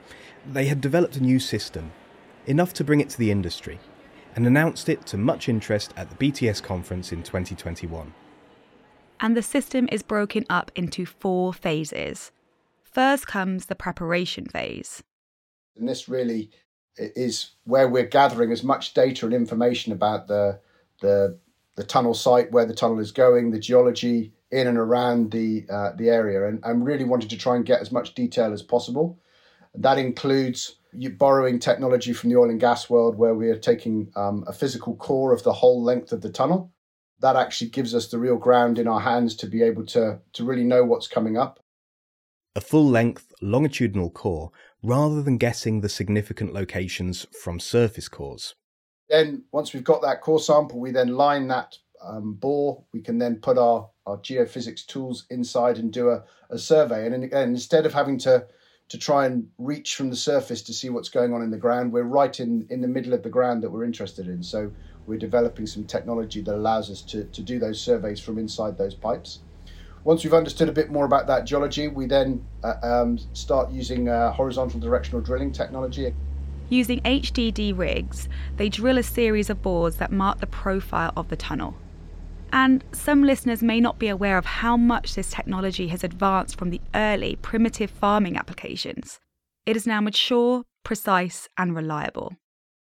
they 0.50 0.68
had 0.68 0.80
developed 0.80 1.18
a 1.18 1.22
new 1.22 1.40
system, 1.40 1.92
enough 2.46 2.74
to 2.75 2.86
bring 2.86 3.01
it 3.01 3.10
to 3.10 3.18
the 3.18 3.32
industry, 3.32 3.82
and 4.34 4.48
announced 4.48 4.88
it 4.88 5.06
to 5.08 5.18
much 5.18 5.50
interest 5.50 5.94
at 5.98 6.10
the 6.10 6.16
BTS 6.16 6.63
conference 6.63 7.12
in 7.12 7.22
2021. 7.22 8.13
And 9.20 9.36
the 9.36 9.42
system 9.42 9.90
is 9.92 10.04
broken 10.04 10.46
up 10.50 10.72
into 10.74 11.06
four 11.06 11.51
phases 11.51 12.32
First 12.86 13.28
comes 13.28 13.66
the 13.66 13.75
preparation 13.75 14.46
phase. 14.46 15.04
And 15.75 15.86
this 15.86 16.08
really 16.08 16.50
is 16.98 17.51
where 17.66 17.90
we're 17.90 18.06
gathering 18.06 18.54
as 18.54 18.63
much 18.63 18.94
data 18.94 19.25
and 19.25 19.36
information 19.36 19.92
about 19.92 20.30
the, 20.30 20.62
the, 21.01 21.38
the 21.75 21.84
tunnel 21.84 22.13
site, 22.13 22.54
where 22.54 22.66
the 22.66 22.74
tunnel 22.74 23.00
is 23.00 23.12
going, 23.12 23.51
the 23.51 23.60
geology 23.60 24.32
in 24.51 24.67
and 24.67 24.77
around 24.77 25.31
the, 25.31 25.65
uh, 25.70 25.91
the 25.96 26.10
area, 26.10 26.48
and 26.48 26.60
I'm 26.63 26.84
really 26.84 27.03
wanted 27.03 27.29
to 27.29 27.38
try 27.38 27.55
and 27.55 27.65
get 27.65 27.81
as 27.81 27.91
much 27.91 28.15
detail 28.15 28.53
as 28.53 28.62
possible. 28.62 29.20
That 29.75 29.98
includes 29.98 30.75
borrowing 31.17 31.60
technology 31.60 32.12
from 32.12 32.29
the 32.29 32.36
oil 32.36 32.50
and 32.50 32.60
gas 32.60 32.89
world, 32.89 33.17
where 33.17 33.34
we 33.34 33.50
are 33.50 33.58
taking 33.58 34.12
um, 34.15 34.43
a 34.48 34.53
physical 34.53 34.96
core 34.96 35.34
of 35.34 35.43
the 35.43 35.53
whole 35.53 35.81
length 35.81 36.12
of 36.12 36.22
the 36.22 36.29
tunnel. 36.29 36.72
That 37.20 37.36
actually 37.36 37.70
gives 37.70 37.96
us 37.96 38.08
the 38.08 38.17
real 38.17 38.38
ground 38.38 38.79
in 38.79 38.88
our 38.88 39.00
hands 39.00 39.36
to 39.38 39.48
be 39.48 39.62
able 39.62 39.86
to, 39.88 40.20
to 40.34 40.43
really 40.43 40.63
know 40.63 40.84
what's 40.84 41.08
coming 41.08 41.38
up 41.38 41.62
a 42.55 42.62
full 42.62 42.88
length 42.88 43.34
longitudinal 43.41 44.10
core 44.10 44.51
rather 44.84 45.22
than 45.22 45.38
guessing 45.38 45.81
the 45.81 45.89
significant 45.89 46.53
locations 46.53 47.25
from 47.41 47.60
surface 47.60 48.10
cores. 48.10 48.55
Then, 49.10 49.43
once 49.51 49.74
we've 49.74 49.84
got 49.84 50.01
that 50.01 50.22
core 50.22 50.39
sample, 50.39 50.79
we 50.79 50.91
then 50.91 51.10
line 51.10 51.48
that 51.48 51.77
um, 52.03 52.34
bore. 52.34 52.84
We 52.93 53.01
can 53.01 53.17
then 53.17 53.38
put 53.38 53.58
our, 53.58 53.89
our 54.05 54.17
geophysics 54.17 54.86
tools 54.86 55.25
inside 55.29 55.77
and 55.77 55.91
do 55.91 56.10
a, 56.10 56.24
a 56.50 56.58
survey. 56.58 57.05
And 57.05 57.24
again, 57.24 57.50
instead 57.50 57.86
of 57.86 57.93
having 57.93 58.17
to 58.20 58.46
to 58.89 58.98
try 58.98 59.25
and 59.25 59.48
reach 59.58 59.96
from 59.96 60.10
the 60.10 60.15
surface 60.17 60.62
to 60.62 60.74
see 60.74 60.89
what's 60.89 61.08
going 61.08 61.34
on 61.34 61.41
in 61.41 61.50
the 61.50 61.58
ground, 61.58 61.93
we're 61.93 62.03
right 62.03 62.41
in, 62.41 62.67
in 62.70 62.81
the 62.81 62.89
middle 62.89 63.13
of 63.13 63.24
the 63.24 63.29
ground 63.29 63.63
that 63.63 63.70
we're 63.70 63.86
interested 63.86 64.27
in. 64.27 64.43
So 64.43 64.70
we're 65.08 65.17
developing 65.17 65.65
some 65.65 65.86
technology 65.86 66.41
that 66.41 66.53
allows 66.53 66.91
us 66.91 67.01
to, 67.03 67.24
to 67.24 67.41
do 67.41 67.58
those 67.58 67.79
surveys 67.79 68.20
from 68.20 68.38
inside 68.38 68.77
those 68.77 68.93
pipes. 68.93 69.39
Once 70.03 70.25
we've 70.25 70.34
understood 70.34 70.67
a 70.67 70.74
bit 70.74 70.91
more 70.91 71.05
about 71.05 71.25
that 71.27 71.46
geology, 71.46 71.88
we 71.88 72.05
then 72.05 72.46
uh, 72.65 72.74
um, 72.84 73.17
start 73.31 73.72
using 73.72 74.10
uh, 74.10 74.34
horizontal 74.34 74.77
directional 74.77 75.22
drilling 75.22 75.53
technology. 75.53 76.13
Using 76.67 77.00
HDD 77.01 77.77
rigs, 77.77 78.27
they 78.58 78.67
drill 78.67 78.98
a 78.98 79.03
series 79.03 79.50
of 79.50 79.62
bores 79.62 79.96
that 79.98 80.12
mark 80.12 80.41
the 80.41 80.48
profile 80.48 81.13
of 81.15 81.29
the 81.29 81.38
tunnel. 81.38 81.77
And 82.53 82.84
some 82.91 83.24
listeners 83.24 83.63
may 83.63 83.79
not 83.79 84.00
be 84.00 84.10
aware 84.10 84.38
of 84.38 84.46
how 84.46 84.75
much 84.75 85.15
this 85.15 85.31
technology 85.31 85.88
has 85.88 86.03
advanced 86.03 86.58
from 86.58 86.70
the 86.70 86.81
early 86.93 87.38
primitive 87.41 87.89
farming 87.89 88.36
applications. 88.36 89.20
It 89.65 89.75
is 89.75 89.88
now 89.88 90.01
mature, 90.01 90.63
precise, 90.84 91.48
and 91.58 91.75
reliable. 91.75 92.34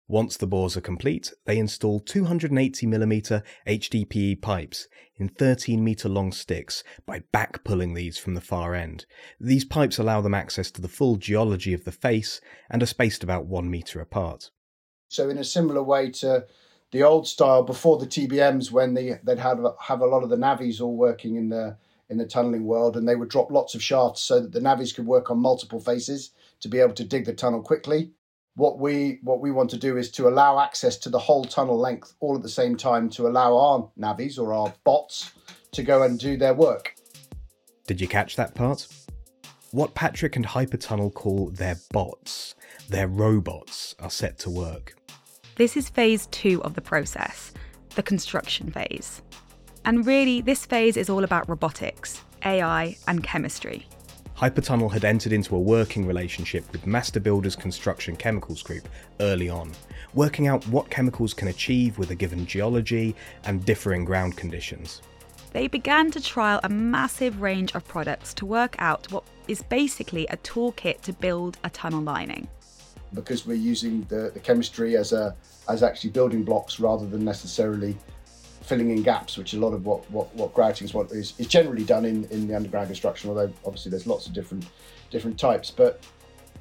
Once 0.07 0.35
the 0.35 0.47
bores 0.47 0.75
are 0.75 0.81
complete, 0.81 1.33
they 1.45 1.57
install 1.57 2.01
280mm 2.01 3.43
HDPE 3.65 4.41
pipes 4.41 4.89
in 5.15 5.29
13 5.29 5.81
metre 5.81 6.09
long 6.09 6.33
sticks 6.33 6.83
by 7.05 7.21
back 7.31 7.63
pulling 7.63 7.93
these 7.93 8.17
from 8.17 8.33
the 8.33 8.41
far 8.41 8.75
end. 8.75 9.05
These 9.39 9.63
pipes 9.63 9.97
allow 9.97 10.19
them 10.19 10.33
access 10.33 10.69
to 10.71 10.81
the 10.81 10.89
full 10.89 11.15
geology 11.15 11.73
of 11.73 11.85
the 11.85 11.93
face 11.93 12.41
and 12.69 12.83
are 12.83 12.87
spaced 12.87 13.23
about 13.23 13.45
1 13.45 13.71
metre 13.71 14.01
apart. 14.01 14.49
So, 15.07 15.29
in 15.29 15.37
a 15.37 15.45
similar 15.45 15.81
way 15.81 16.09
to 16.11 16.45
the 16.91 17.03
old 17.03 17.27
style 17.27 17.63
before 17.63 17.97
the 17.97 18.07
TBMs, 18.07 18.71
when 18.71 18.93
they, 18.93 19.17
they'd 19.23 19.39
have, 19.39 19.59
have 19.79 20.01
a 20.01 20.05
lot 20.05 20.23
of 20.23 20.29
the 20.29 20.37
navvies 20.37 20.81
all 20.81 20.95
working 20.95 21.35
in 21.35 21.49
the 21.49 21.77
in 22.09 22.17
the 22.17 22.25
tunneling 22.25 22.65
world, 22.65 22.97
and 22.97 23.07
they 23.07 23.15
would 23.15 23.29
drop 23.29 23.49
lots 23.49 23.73
of 23.73 23.81
shafts 23.81 24.19
so 24.19 24.41
that 24.41 24.51
the 24.51 24.59
navvies 24.59 24.93
could 24.93 25.05
work 25.05 25.31
on 25.31 25.39
multiple 25.39 25.79
faces 25.79 26.31
to 26.59 26.67
be 26.67 26.77
able 26.77 26.93
to 26.93 27.05
dig 27.05 27.23
the 27.23 27.33
tunnel 27.33 27.61
quickly. 27.61 28.11
What 28.55 28.79
we 28.79 29.19
what 29.23 29.39
we 29.39 29.49
want 29.49 29.69
to 29.69 29.77
do 29.77 29.95
is 29.95 30.11
to 30.11 30.27
allow 30.27 30.59
access 30.59 30.97
to 30.97 31.09
the 31.09 31.17
whole 31.17 31.45
tunnel 31.45 31.79
length 31.79 32.13
all 32.19 32.35
at 32.35 32.43
the 32.43 32.49
same 32.49 32.75
time 32.75 33.09
to 33.11 33.27
allow 33.27 33.55
our 33.55 33.89
navvies 33.97 34.37
or 34.37 34.51
our 34.53 34.73
bots 34.83 35.31
to 35.71 35.83
go 35.83 36.03
and 36.03 36.19
do 36.19 36.35
their 36.35 36.53
work. 36.53 36.95
Did 37.87 38.01
you 38.01 38.09
catch 38.09 38.35
that 38.35 38.55
part? 38.55 38.87
What 39.71 39.95
Patrick 39.95 40.35
and 40.35 40.45
Hypertunnel 40.45 41.13
call 41.13 41.49
their 41.51 41.77
bots, 41.93 42.55
their 42.89 43.07
robots, 43.07 43.95
are 43.99 44.09
set 44.09 44.37
to 44.39 44.49
work. 44.49 45.00
This 45.55 45.75
is 45.75 45.89
phase 45.89 46.27
two 46.27 46.63
of 46.63 46.75
the 46.75 46.81
process, 46.81 47.51
the 47.95 48.03
construction 48.03 48.71
phase. 48.71 49.21
And 49.83 50.05
really, 50.05 50.39
this 50.39 50.65
phase 50.65 50.95
is 50.95 51.09
all 51.09 51.25
about 51.25 51.49
robotics, 51.49 52.21
AI, 52.45 52.95
and 53.07 53.21
chemistry. 53.21 53.85
Hypertunnel 54.37 54.91
had 54.91 55.03
entered 55.03 55.33
into 55.33 55.55
a 55.55 55.59
working 55.59 56.07
relationship 56.07 56.71
with 56.71 56.87
Master 56.87 57.19
Builders 57.19 57.57
Construction 57.57 58.15
Chemicals 58.15 58.63
Group 58.63 58.87
early 59.19 59.49
on, 59.49 59.73
working 60.13 60.47
out 60.47 60.65
what 60.69 60.89
chemicals 60.89 61.33
can 61.33 61.49
achieve 61.49 61.97
with 61.97 62.11
a 62.11 62.15
given 62.15 62.45
geology 62.45 63.13
and 63.43 63.65
differing 63.65 64.05
ground 64.05 64.37
conditions. 64.37 65.01
They 65.51 65.67
began 65.67 66.11
to 66.11 66.21
trial 66.21 66.61
a 66.63 66.69
massive 66.69 67.41
range 67.41 67.75
of 67.75 67.85
products 67.85 68.33
to 68.35 68.45
work 68.45 68.77
out 68.79 69.11
what 69.11 69.25
is 69.49 69.61
basically 69.63 70.25
a 70.27 70.37
toolkit 70.37 71.01
to 71.01 71.11
build 71.11 71.57
a 71.65 71.69
tunnel 71.69 72.01
lining 72.01 72.47
because 73.13 73.45
we're 73.45 73.53
using 73.53 74.03
the, 74.09 74.31
the 74.33 74.39
chemistry 74.39 74.97
as 74.97 75.13
a 75.13 75.35
as 75.69 75.83
actually 75.83 76.09
building 76.09 76.43
blocks 76.43 76.79
rather 76.79 77.05
than 77.05 77.23
necessarily 77.23 77.97
filling 78.61 78.91
in 78.91 79.03
gaps, 79.03 79.37
which 79.37 79.53
a 79.53 79.57
lot 79.57 79.73
of 79.73 79.85
what 79.85 80.09
what, 80.11 80.33
what 80.35 80.53
grouting 80.53 80.85
is 80.85 80.93
what 80.93 81.11
is, 81.11 81.33
is 81.37 81.47
generally 81.47 81.83
done 81.83 82.05
in, 82.05 82.25
in 82.25 82.47
the 82.47 82.55
underground 82.55 82.87
construction, 82.87 83.29
although 83.29 83.51
obviously 83.65 83.89
there's 83.89 84.07
lots 84.07 84.27
of 84.27 84.33
different 84.33 84.65
different 85.09 85.39
types. 85.39 85.71
But 85.71 86.03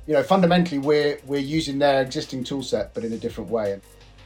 you 0.07 0.15
know, 0.15 0.23
fundamentally 0.23 0.79
we're 0.79 1.19
we're 1.27 1.41
using 1.41 1.79
their 1.79 2.03
existing 2.03 2.45
tool 2.45 2.63
set 2.63 2.95
but 2.95 3.05
in 3.05 3.13
a 3.13 3.19
different 3.19 3.51
way. 3.51 3.81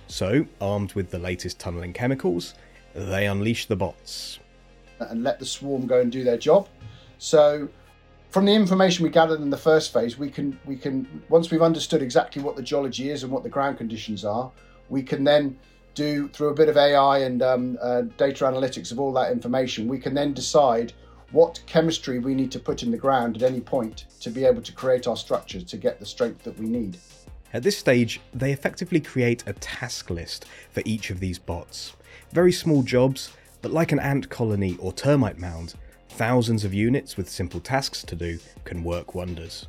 So, 0.07 0.47
armed 0.61 0.93
with 0.93 1.11
the 1.11 1.19
latest 1.19 1.59
tunneling 1.59 1.93
chemicals, 1.95 2.54
they 2.95 3.26
unleash 3.26 3.66
the 3.66 3.76
bots. 3.76 4.38
And 5.00 5.23
let 5.23 5.38
the 5.38 5.47
swarm 5.47 5.87
go 5.87 6.00
and 6.00 6.12
do 6.12 6.23
their 6.25 6.37
job. 6.38 6.69
So 7.19 7.69
from 8.35 8.47
the 8.47 8.53
information 8.53 9.05
we 9.05 9.11
gathered 9.11 9.41
in 9.41 9.49
the 9.49 9.57
first 9.57 9.93
phase, 9.93 10.19
we 10.19 10.29
can 10.29 10.59
we 10.67 10.75
can 10.75 11.23
once 11.29 11.53
we've 11.53 11.62
understood 11.62 12.03
exactly 12.03 12.43
what 12.43 12.57
the 12.57 12.62
geology 12.62 13.11
is 13.11 13.23
and 13.23 13.31
what 13.31 13.45
the 13.45 13.49
ground 13.49 13.79
conditions 13.79 14.25
are, 14.25 14.50
we 14.88 15.05
can 15.05 15.23
then 15.23 15.57
do 15.95 16.26
through 16.31 16.49
a 16.49 16.55
bit 16.55 16.69
of 16.69 16.76
AI 16.76 17.19
and 17.19 17.43
um, 17.45 17.79
uh, 17.81 18.00
data 18.17 18.43
analytics 18.43 18.91
of 18.91 18.99
all 18.99 19.12
that 19.12 19.31
information, 19.31 19.87
we 19.87 20.00
can 20.00 20.14
then 20.14 20.35
decide 20.35 20.93
what 21.31 21.62
chemistry 21.67 22.19
we 22.19 22.35
need 22.35 22.50
to 22.50 22.59
put 22.59 22.83
in 22.83 22.91
the 22.91 22.97
ground 22.97 23.37
at 23.37 23.45
any 23.45 23.61
point 23.61 24.07
to 24.19 24.31
be 24.31 24.45
able 24.45 24.62
to 24.62 24.73
create 24.73 25.07
our 25.07 25.17
structure 25.17 25.61
to 25.61 25.76
get 25.76 26.00
the 26.00 26.07
strength 26.07 26.43
that 26.43 26.59
we 26.59 26.67
need. 26.67 26.99
At 27.53 27.62
this 27.62 27.79
stage, 27.79 28.21
they 28.33 28.50
effectively 28.50 28.99
create 28.99 29.45
a 29.47 29.53
task 29.53 30.11
list 30.11 30.47
for 30.73 30.83
each 30.85 31.11
of 31.11 31.21
these 31.21 31.38
bots. 31.38 31.95
Very 32.33 32.50
small 32.50 32.83
jobs, 32.83 33.33
but 33.62 33.71
like 33.71 33.93
an 33.93 34.00
ant 34.00 34.29
colony 34.29 34.76
or 34.81 34.93
termite 34.93 35.38
mound, 35.38 35.75
thousands 36.14 36.64
of 36.64 36.73
units 36.73 37.16
with 37.16 37.28
simple 37.28 37.59
tasks 37.59 38.04
to 38.04 38.14
do 38.14 38.38
can 38.64 38.85
work 38.85 39.14
wonders. 39.14 39.66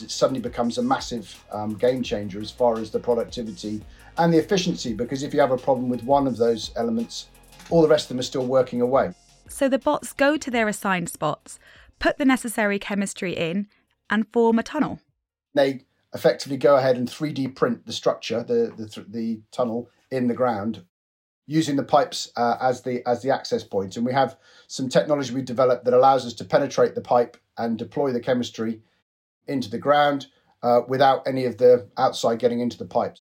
It 0.00 0.10
suddenly 0.10 0.40
becomes 0.40 0.78
a 0.78 0.82
massive 0.82 1.44
um, 1.50 1.74
game 1.74 2.02
changer 2.02 2.40
as 2.40 2.50
far 2.50 2.78
as 2.78 2.90
the 2.90 3.00
productivity 3.00 3.82
and 4.18 4.32
the 4.32 4.38
efficiency, 4.38 4.94
because 4.94 5.22
if 5.22 5.34
you 5.34 5.40
have 5.40 5.50
a 5.50 5.56
problem 5.56 5.88
with 5.88 6.04
one 6.04 6.26
of 6.26 6.36
those 6.36 6.70
elements, 6.76 7.26
all 7.70 7.82
the 7.82 7.88
rest 7.88 8.04
of 8.04 8.08
them 8.10 8.20
are 8.20 8.22
still 8.22 8.46
working 8.46 8.80
away. 8.80 9.12
So 9.48 9.68
the 9.68 9.78
bots 9.78 10.12
go 10.12 10.36
to 10.36 10.50
their 10.50 10.68
assigned 10.68 11.08
spots, 11.08 11.58
put 11.98 12.18
the 12.18 12.24
necessary 12.24 12.78
chemistry 12.78 13.32
in, 13.32 13.66
and 14.08 14.28
form 14.32 14.58
a 14.58 14.62
tunnel. 14.62 15.00
They 15.54 15.82
effectively 16.14 16.56
go 16.56 16.76
ahead 16.76 16.96
and 16.96 17.08
3D 17.08 17.54
print 17.56 17.86
the 17.86 17.92
structure, 17.92 18.44
the, 18.44 18.72
the, 18.76 19.04
the 19.08 19.40
tunnel 19.50 19.90
in 20.10 20.28
the 20.28 20.34
ground 20.34 20.84
using 21.46 21.76
the 21.76 21.82
pipes 21.82 22.30
uh, 22.36 22.56
as 22.60 22.82
the 22.82 23.06
as 23.06 23.22
the 23.22 23.30
access 23.30 23.62
point 23.62 23.96
and 23.96 24.06
we 24.06 24.12
have 24.12 24.36
some 24.66 24.88
technology 24.88 25.34
we've 25.34 25.44
developed 25.44 25.84
that 25.84 25.94
allows 25.94 26.24
us 26.24 26.32
to 26.34 26.44
penetrate 26.44 26.94
the 26.94 27.00
pipe 27.00 27.36
and 27.58 27.78
deploy 27.78 28.12
the 28.12 28.20
chemistry 28.20 28.80
into 29.46 29.70
the 29.70 29.78
ground 29.78 30.26
uh, 30.62 30.80
without 30.88 31.26
any 31.26 31.44
of 31.44 31.58
the 31.58 31.86
outside 31.98 32.38
getting 32.38 32.60
into 32.60 32.78
the 32.78 32.86
pipes. 32.86 33.20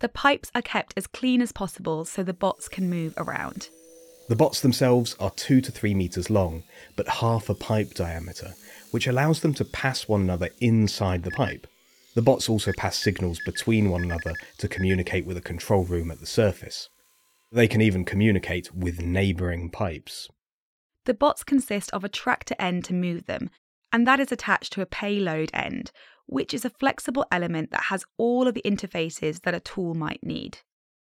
The 0.00 0.08
pipes 0.08 0.50
are 0.54 0.62
kept 0.62 0.94
as 0.96 1.06
clean 1.06 1.40
as 1.42 1.52
possible 1.52 2.04
so 2.04 2.22
the 2.22 2.34
bots 2.34 2.68
can 2.68 2.90
move 2.90 3.14
around. 3.16 3.68
The 4.28 4.36
bots 4.36 4.60
themselves 4.60 5.14
are 5.20 5.30
2 5.30 5.60
to 5.60 5.72
3 5.72 5.94
meters 5.94 6.30
long 6.30 6.64
but 6.96 7.08
half 7.08 7.48
a 7.48 7.54
pipe 7.54 7.94
diameter 7.94 8.54
which 8.90 9.06
allows 9.06 9.40
them 9.40 9.54
to 9.54 9.64
pass 9.64 10.08
one 10.08 10.22
another 10.22 10.48
inside 10.60 11.22
the 11.22 11.30
pipe. 11.30 11.68
The 12.14 12.22
bots 12.22 12.48
also 12.48 12.72
pass 12.76 12.96
signals 12.96 13.38
between 13.46 13.90
one 13.90 14.02
another 14.02 14.34
to 14.58 14.66
communicate 14.66 15.24
with 15.24 15.36
a 15.36 15.40
control 15.42 15.84
room 15.84 16.10
at 16.10 16.18
the 16.18 16.26
surface 16.26 16.88
they 17.52 17.68
can 17.68 17.80
even 17.80 18.04
communicate 18.04 18.74
with 18.74 19.00
neighbouring 19.00 19.70
pipes. 19.70 20.28
The 21.06 21.14
bots 21.14 21.42
consist 21.42 21.90
of 21.92 22.04
a 22.04 22.08
tractor 22.08 22.54
end 22.58 22.84
to 22.86 22.94
move 22.94 23.26
them, 23.26 23.50
and 23.92 24.06
that 24.06 24.20
is 24.20 24.30
attached 24.30 24.72
to 24.74 24.82
a 24.82 24.86
payload 24.86 25.50
end, 25.52 25.90
which 26.26 26.54
is 26.54 26.64
a 26.64 26.70
flexible 26.70 27.26
element 27.32 27.70
that 27.72 27.84
has 27.84 28.04
all 28.18 28.46
of 28.46 28.54
the 28.54 28.62
interfaces 28.62 29.42
that 29.42 29.54
a 29.54 29.60
tool 29.60 29.94
might 29.94 30.22
need. 30.22 30.58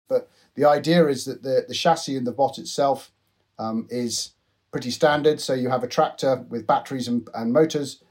But 0.08 0.30
the 0.54 0.66
idea 0.66 1.08
is 1.08 1.26
that 1.26 1.42
the, 1.42 1.66
the 1.68 1.74
chassis 1.74 2.16
and 2.16 2.28
the 2.28 2.32
bot 2.32 2.60
itself 2.60 3.12
um, 3.58 3.88
is 3.90 4.34
pretty 4.72 4.92
standard. 4.92 5.42
So 5.42 5.54
you 5.54 5.70
have 5.70 5.84
a 5.84 5.88
tractor 5.88 6.46
with 6.50 6.68
batteries 6.68 7.08
and, 7.08 7.28
and 7.34 7.52
motors 7.52 8.04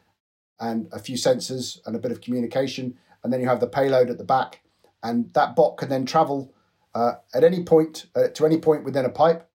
and 0.58 0.88
a 0.92 0.98
few 0.98 1.16
sensors 1.16 1.78
and 1.86 1.94
a 1.94 2.00
bit 2.00 2.10
of 2.10 2.20
communication, 2.20 2.98
and 3.22 3.32
then 3.32 3.40
you 3.40 3.46
have 3.46 3.60
the 3.60 3.66
payload 3.66 4.10
at 4.10 4.18
the 4.18 4.24
back. 4.24 4.62
And 5.02 5.32
that 5.34 5.54
bot 5.54 5.76
can 5.76 5.88
then 5.88 6.06
travel 6.06 6.52
uh, 6.94 7.14
at 7.34 7.44
any 7.44 7.62
point, 7.62 8.06
uh, 8.14 8.28
to 8.28 8.46
any 8.46 8.58
point 8.58 8.84
within 8.84 9.04
a 9.04 9.10
pipe, 9.10 9.48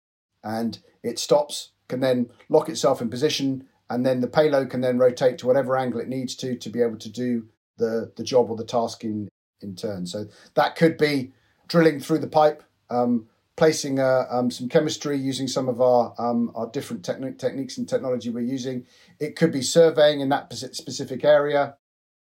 and 0.44 0.80
it 1.04 1.20
stops, 1.20 1.72
can 1.88 2.00
then 2.00 2.30
lock 2.50 2.70
itself 2.70 3.02
in 3.02 3.10
position, 3.10 3.68
and 3.90 4.06
then 4.06 4.22
the 4.22 4.28
payload 4.28 4.70
can 4.70 4.82
then 4.82 4.98
rotate 4.98 5.38
to 5.40 5.48
whatever 5.48 5.76
angle 5.76 6.00
it 6.00 6.08
needs 6.08 6.36
to 6.36 6.56
to 6.56 6.70
be 6.70 6.82
able 6.82 6.98
to 6.98 7.10
do 7.10 7.48
the, 7.78 8.12
the 8.16 8.24
job 8.24 8.50
or 8.50 8.56
the 8.56 8.66
task 8.66 9.04
in, 9.04 9.30
in 9.62 9.76
turn. 9.76 10.06
So 10.06 10.26
that 10.56 10.76
could 10.76 10.98
be 10.98 11.32
drilling 11.68 12.00
through 12.00 12.20
the 12.20 12.28
pipe, 12.28 12.64
um, 12.90 13.28
placing 13.56 14.00
uh, 14.00 14.26
um, 14.30 14.52
some 14.52 14.70
chemistry 14.70 15.18
using 15.18 15.48
some 15.48 15.68
of 15.68 15.82
our 15.82 16.14
um, 16.18 16.52
our 16.56 16.68
different 16.68 17.04
techni- 17.04 17.38
techniques 17.38 17.78
and 17.78 17.88
technology 17.88 18.30
we're 18.30 18.42
using. 18.42 18.86
It 19.20 19.36
could 19.36 19.52
be 19.52 19.62
surveying 19.62 20.20
in 20.20 20.30
that 20.30 20.54
specific 20.54 21.24
area. 21.24 21.76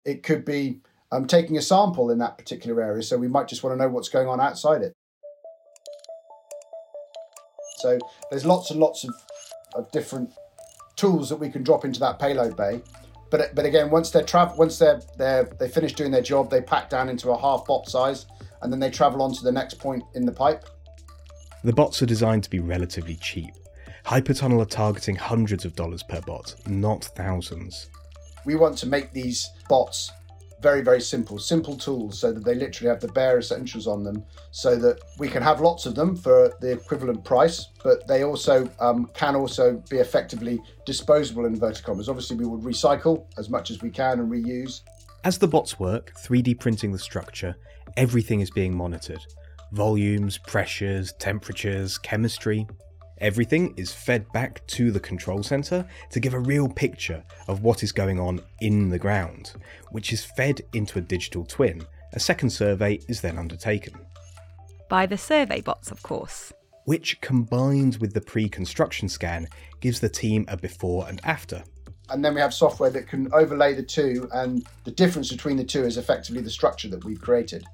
It 0.05 0.23
could 0.23 0.45
be 0.45 0.81
um, 1.13 1.27
taking 1.27 1.57
a 1.59 1.63
sample 1.63 2.11
in 2.11 2.19
that 2.19 2.39
particular 2.39 2.83
area. 2.83 3.03
So 3.03 3.19
we 3.19 3.29
might 3.29 3.47
just 3.47 3.63
want 3.63 3.79
to 3.79 3.83
know 3.83 3.91
what's 3.91 4.09
going 4.09 4.27
on 4.27 4.41
outside 4.41 4.83
it. 4.83 4.95
So 7.79 7.99
there's 8.31 8.47
lots 8.47 8.71
and 8.71 8.81
lots 8.81 9.05
of, 9.05 9.15
of 9.75 9.91
different 9.93 10.31
tools 10.97 11.29
that 11.29 11.37
we 11.37 11.51
can 11.51 11.63
drop 11.63 11.85
into 11.85 12.01
that 12.01 12.19
payload 12.19 12.57
bay. 12.57 12.81
But, 13.31 13.55
but 13.55 13.65
again, 13.65 13.91
once 13.91 14.11
they're 14.11 14.25
travel, 14.25 14.57
once 14.57 14.79
they're, 14.79 15.01
they're 15.17 15.45
they 15.59 15.69
finish 15.69 15.93
doing 15.93 16.11
their 16.11 16.23
job, 16.23 16.51
they 16.51 16.61
pack 16.61 16.91
down 16.91 17.09
into 17.09 17.31
a 17.31 17.39
half 17.39 17.65
bot 17.67 17.89
size, 17.89 18.27
and 18.61 18.73
then 18.73 18.79
they 18.79 18.91
travel 18.91 19.23
on 19.23 19.33
to 19.35 19.43
the 19.43 19.53
next 19.53 19.79
point 19.79 20.03
in 20.15 20.25
the 20.25 20.33
pipe. 20.33 20.65
The 21.65 21.73
bots 21.73 22.03
are 22.03 22.07
designed 22.07 22.45
to 22.45 22.51
be 22.51 22.61
relatively 22.61 23.17
cheap. 23.17 23.55
Hypertunnel 24.05 24.61
are 24.61 24.67
targeting 24.67 25.17
hundreds 25.17 25.65
of 25.65 25.75
dollars 25.75 26.03
per 26.03 26.21
bot, 26.21 26.55
not 26.67 27.05
thousands. 27.05 27.89
We 28.45 28.57
want 28.57 28.77
to 28.79 28.87
make 28.87 29.13
these 29.13 29.49
bots 29.69 30.11
very, 30.63 30.81
very 30.81 31.01
simple, 31.01 31.39
simple 31.39 31.77
tools 31.77 32.19
so 32.19 32.33
that 32.33 32.45
they 32.45 32.55
literally 32.55 32.89
have 32.89 33.01
the 33.01 33.09
bare 33.09 33.39
essentials 33.39 33.87
on 33.87 34.05
them 34.05 34.25
so 34.53 34.77
that 34.77 35.01
we 35.19 35.29
can 35.29 35.43
have 35.43 35.61
lots 35.61 35.85
of 35.87 35.95
them 35.95 36.17
for 36.17 36.55
the 36.61 36.73
equivalent 36.73 37.25
price, 37.25 37.69
but 37.83 38.07
they 38.07 38.23
also 38.23 38.71
um, 38.81 39.11
can 39.15 39.35
also 39.35 39.83
be 39.91 39.99
effectively 39.99 40.61
disposable 40.87 41.45
in 41.45 41.55
inverted. 41.55 41.85
Obviously, 42.09 42.37
we 42.37 42.47
would 42.47 42.61
recycle 42.61 43.27
as 43.37 43.51
much 43.51 43.71
as 43.71 43.83
we 43.83 43.91
can 43.91 44.21
and 44.21 44.31
reuse. 44.31 44.81
As 45.25 45.39
the 45.39 45.49
bots 45.49 45.79
work, 45.79 46.13
3D 46.25 46.59
printing 46.59 46.93
the 46.93 46.99
structure, 46.99 47.57
everything 47.97 48.41
is 48.41 48.51
being 48.51 48.75
monitored 48.75 49.21
volumes, 49.73 50.39
pressures, 50.39 51.13
temperatures, 51.15 51.99
chemistry. 51.99 52.67
Everything 53.23 53.73
is 53.77 53.93
fed 53.93 54.31
back 54.33 54.67
to 54.67 54.91
the 54.91 54.99
control 54.99 55.45
center 55.45 55.87
to 56.11 56.19
give 56.19 56.35
a 56.35 56.41
real 56.41 56.69
picture 56.69 57.23
of 57.47 57.63
what 57.63 57.85
is 57.85 57.93
going 57.93 58.19
on 58.19 58.41
in 58.61 58.89
the 58.89 58.99
ground, 58.99 59.53
which 59.93 60.13
is 60.13 60.25
fed 60.25 60.61
into 60.73 60.99
a 60.99 61.03
digital 61.03 61.45
twin. 61.45 61.87
A 62.15 62.21
second 62.21 62.51
survey 62.51 62.99
is 63.07 63.21
then 63.21 63.39
undertaken. 63.39 63.95
By 64.89 65.07
the 65.07 65.17
survey 65.17 65.61
bots, 65.61 65.93
of 65.93 66.03
course. 66.03 66.53
Which, 66.85 67.21
combined 67.21 67.99
with 67.99 68.13
the 68.13 68.21
pre 68.21 68.49
construction 68.49 69.09
scan, 69.09 69.47
gives 69.79 70.01
the 70.01 70.09
team 70.09 70.45
a 70.49 70.57
before 70.57 71.09
and 71.09 71.21
after. 71.23 71.63
And 72.11 72.25
then 72.25 72.35
we 72.35 72.41
have 72.41 72.53
software 72.53 72.91
that 72.91 73.07
can 73.07 73.33
overlay 73.33 73.75
the 73.75 73.85
two, 73.85 74.29
and 74.33 74.67
the 74.83 74.91
difference 74.91 75.31
between 75.31 75.57
the 75.57 75.65
two 75.65 75.85
is 75.85 75.97
effectively 75.97 76.43
the 76.43 76.51
structure 76.51 76.89
that 76.89 77.05
we've 77.05 77.21
created. 77.21 77.65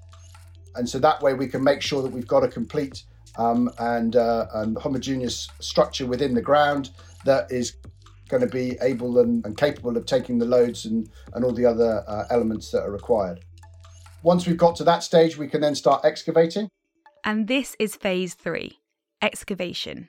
And 0.74 0.86
so 0.86 0.98
that 0.98 1.22
way 1.22 1.32
we 1.32 1.48
can 1.48 1.64
make 1.64 1.80
sure 1.80 2.02
that 2.02 2.12
we've 2.12 2.28
got 2.28 2.44
a 2.44 2.48
complete 2.48 3.04
um, 3.38 3.70
and, 3.78 4.16
uh, 4.16 4.46
and 4.54 4.76
homogeneous 4.76 5.48
structure 5.60 6.06
within 6.06 6.34
the 6.34 6.42
ground 6.42 6.90
that 7.24 7.50
is 7.50 7.76
going 8.28 8.42
to 8.42 8.48
be 8.48 8.76
able 8.82 9.18
and, 9.18 9.44
and, 9.46 9.56
capable 9.56 9.96
of 9.96 10.04
taking 10.04 10.38
the 10.38 10.44
loads 10.44 10.84
and, 10.84 11.08
and 11.32 11.44
all 11.44 11.52
the 11.52 11.64
other 11.64 12.04
uh, 12.06 12.24
elements 12.30 12.70
that 12.70 12.82
are 12.82 12.90
required. 12.90 13.40
Once 14.22 14.46
we've 14.46 14.58
got 14.58 14.76
to 14.76 14.84
that 14.84 15.02
stage, 15.02 15.38
we 15.38 15.48
can 15.48 15.60
then 15.60 15.74
start 15.74 16.04
excavating. 16.04 16.68
And 17.24 17.48
this 17.48 17.74
is 17.78 17.96
phase 17.96 18.34
three 18.34 18.80
excavation. 19.22 20.08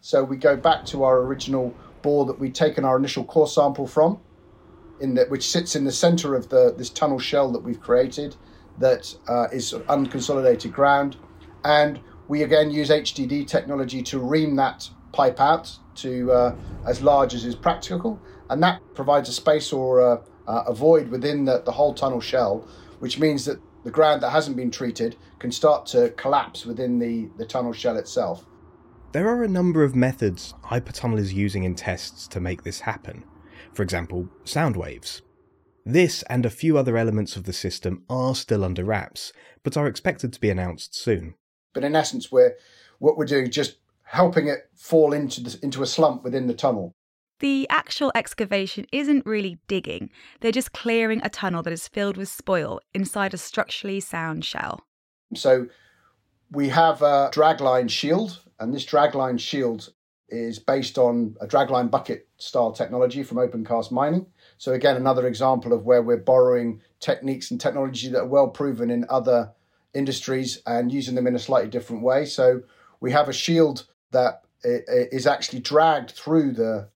So 0.00 0.24
we 0.24 0.36
go 0.36 0.56
back 0.56 0.84
to 0.86 1.04
our 1.04 1.20
original 1.20 1.74
bore 2.02 2.24
that 2.26 2.38
we'd 2.38 2.54
taken 2.54 2.84
our 2.84 2.96
initial 2.96 3.24
core 3.24 3.46
sample 3.46 3.86
from, 3.86 4.18
in 5.00 5.14
the, 5.14 5.24
which 5.26 5.48
sits 5.48 5.76
in 5.76 5.84
the 5.84 5.92
center 5.92 6.34
of 6.34 6.48
the, 6.48 6.74
this 6.76 6.90
tunnel 6.90 7.18
shell 7.18 7.52
that 7.52 7.62
we've 7.62 7.80
created 7.80 8.34
that 8.78 9.14
uh, 9.28 9.46
is 9.52 9.72
unconsolidated 9.72 10.72
ground. 10.72 11.16
And 11.64 12.00
we 12.30 12.44
again 12.44 12.70
use 12.70 12.90
HDD 12.90 13.44
technology 13.44 14.04
to 14.04 14.20
ream 14.20 14.54
that 14.54 14.88
pipe 15.12 15.40
out 15.40 15.76
to 15.96 16.30
uh, 16.30 16.54
as 16.86 17.02
large 17.02 17.34
as 17.34 17.44
is 17.44 17.56
practical, 17.56 18.22
and 18.48 18.62
that 18.62 18.80
provides 18.94 19.28
a 19.28 19.32
space 19.32 19.72
or 19.72 19.98
a, 19.98 20.22
a 20.46 20.72
void 20.72 21.08
within 21.08 21.44
the, 21.44 21.60
the 21.62 21.72
whole 21.72 21.92
tunnel 21.92 22.20
shell, 22.20 22.68
which 23.00 23.18
means 23.18 23.46
that 23.46 23.60
the 23.82 23.90
ground 23.90 24.22
that 24.22 24.30
hasn't 24.30 24.56
been 24.56 24.70
treated 24.70 25.16
can 25.40 25.50
start 25.50 25.86
to 25.86 26.10
collapse 26.10 26.64
within 26.64 27.00
the, 27.00 27.28
the 27.36 27.44
tunnel 27.44 27.72
shell 27.72 27.96
itself. 27.96 28.46
There 29.10 29.26
are 29.26 29.42
a 29.42 29.48
number 29.48 29.82
of 29.82 29.96
methods 29.96 30.54
Hypertunnel 30.66 31.18
is 31.18 31.34
using 31.34 31.64
in 31.64 31.74
tests 31.74 32.28
to 32.28 32.38
make 32.38 32.62
this 32.62 32.78
happen. 32.78 33.24
For 33.72 33.82
example, 33.82 34.28
sound 34.44 34.76
waves. 34.76 35.22
This 35.84 36.22
and 36.30 36.46
a 36.46 36.50
few 36.50 36.78
other 36.78 36.96
elements 36.96 37.34
of 37.34 37.42
the 37.42 37.52
system 37.52 38.04
are 38.08 38.36
still 38.36 38.62
under 38.62 38.84
wraps, 38.84 39.32
but 39.64 39.76
are 39.76 39.88
expected 39.88 40.32
to 40.32 40.40
be 40.40 40.50
announced 40.50 40.94
soon. 40.94 41.34
But 41.72 41.84
in 41.84 41.96
essence, 41.96 42.30
we're 42.30 42.56
what 42.98 43.16
we're 43.16 43.24
doing 43.24 43.44
is 43.44 43.54
just 43.54 43.76
helping 44.04 44.48
it 44.48 44.68
fall 44.74 45.12
into 45.12 45.40
the, 45.42 45.58
into 45.62 45.82
a 45.82 45.86
slump 45.86 46.24
within 46.24 46.46
the 46.46 46.54
tunnel. 46.54 46.92
The 47.38 47.66
actual 47.70 48.12
excavation 48.14 48.86
isn't 48.92 49.24
really 49.24 49.58
digging, 49.66 50.10
they're 50.40 50.52
just 50.52 50.72
clearing 50.72 51.22
a 51.24 51.30
tunnel 51.30 51.62
that 51.62 51.72
is 51.72 51.88
filled 51.88 52.16
with 52.18 52.28
spoil 52.28 52.80
inside 52.92 53.32
a 53.32 53.38
structurally 53.38 54.00
sound 54.00 54.44
shell. 54.44 54.84
So 55.34 55.68
we 56.50 56.68
have 56.68 57.00
a 57.00 57.30
dragline 57.32 57.88
shield, 57.88 58.40
and 58.58 58.74
this 58.74 58.84
dragline 58.84 59.38
shield 59.38 59.90
is 60.28 60.58
based 60.58 60.98
on 60.98 61.36
a 61.40 61.46
dragline 61.46 61.90
bucket 61.90 62.28
style 62.36 62.72
technology 62.72 63.22
from 63.22 63.38
opencast 63.38 63.90
mining. 63.90 64.26
So 64.58 64.72
again, 64.72 64.96
another 64.96 65.26
example 65.26 65.72
of 65.72 65.84
where 65.84 66.02
we're 66.02 66.18
borrowing 66.18 66.82
techniques 67.00 67.50
and 67.50 67.60
technology 67.60 68.08
that 68.08 68.20
are 68.20 68.26
well 68.26 68.48
proven 68.48 68.90
in 68.90 69.06
other 69.08 69.52
industries 69.94 70.62
and 70.66 70.92
using 70.92 71.14
them 71.14 71.26
in 71.26 71.34
a 71.34 71.38
slightly 71.38 71.70
different 71.70 72.02
way. 72.02 72.24
So 72.24 72.62
we 73.00 73.12
have 73.12 73.28
a 73.28 73.32
shield 73.32 73.86
that 74.12 74.42
is 74.62 75.26
actually 75.26 75.60
dragged 75.60 76.12
through 76.12 76.52
the 76.52 76.88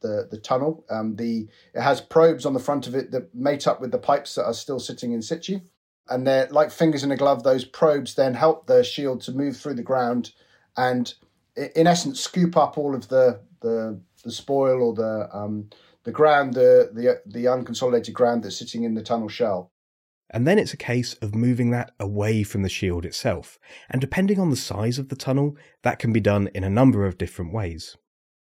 the, 0.00 0.28
the 0.30 0.38
tunnel. 0.38 0.84
Um, 0.90 1.16
the 1.16 1.48
it 1.74 1.80
has 1.80 2.00
probes 2.00 2.44
on 2.44 2.52
the 2.52 2.60
front 2.60 2.86
of 2.86 2.94
it 2.94 3.10
that 3.12 3.34
mate 3.34 3.66
up 3.66 3.80
with 3.80 3.90
the 3.90 3.98
pipes 3.98 4.34
that 4.34 4.44
are 4.44 4.52
still 4.54 4.78
sitting 4.78 5.12
in 5.12 5.22
situ, 5.22 5.60
and 6.08 6.26
they're 6.26 6.48
like 6.50 6.70
fingers 6.70 7.02
in 7.02 7.10
a 7.10 7.16
glove. 7.16 7.42
Those 7.42 7.64
probes 7.64 8.14
then 8.14 8.34
help 8.34 8.66
the 8.66 8.84
shield 8.84 9.22
to 9.22 9.32
move 9.32 9.56
through 9.56 9.74
the 9.74 9.82
ground, 9.82 10.32
and 10.76 11.14
in 11.56 11.86
essence, 11.86 12.20
scoop 12.20 12.56
up 12.56 12.76
all 12.78 12.94
of 12.94 13.08
the 13.08 13.40
the, 13.60 13.98
the 14.22 14.32
spoil 14.32 14.82
or 14.82 14.94
the 14.94 15.28
um, 15.32 15.70
the 16.04 16.12
ground, 16.12 16.54
the 16.54 16.90
the 16.92 17.20
the 17.26 17.46
unconsolidated 17.46 18.12
ground 18.12 18.42
that's 18.42 18.58
sitting 18.58 18.84
in 18.84 18.94
the 18.94 19.02
tunnel 19.02 19.28
shell. 19.28 19.70
And 20.34 20.48
then 20.48 20.58
it's 20.58 20.74
a 20.74 20.76
case 20.76 21.14
of 21.22 21.32
moving 21.32 21.70
that 21.70 21.92
away 22.00 22.42
from 22.42 22.62
the 22.62 22.68
shield 22.68 23.06
itself. 23.06 23.56
And 23.88 24.00
depending 24.00 24.40
on 24.40 24.50
the 24.50 24.56
size 24.56 24.98
of 24.98 25.08
the 25.08 25.14
tunnel, 25.14 25.56
that 25.82 26.00
can 26.00 26.12
be 26.12 26.18
done 26.18 26.50
in 26.52 26.64
a 26.64 26.68
number 26.68 27.06
of 27.06 27.16
different 27.16 27.52
ways. 27.52 27.96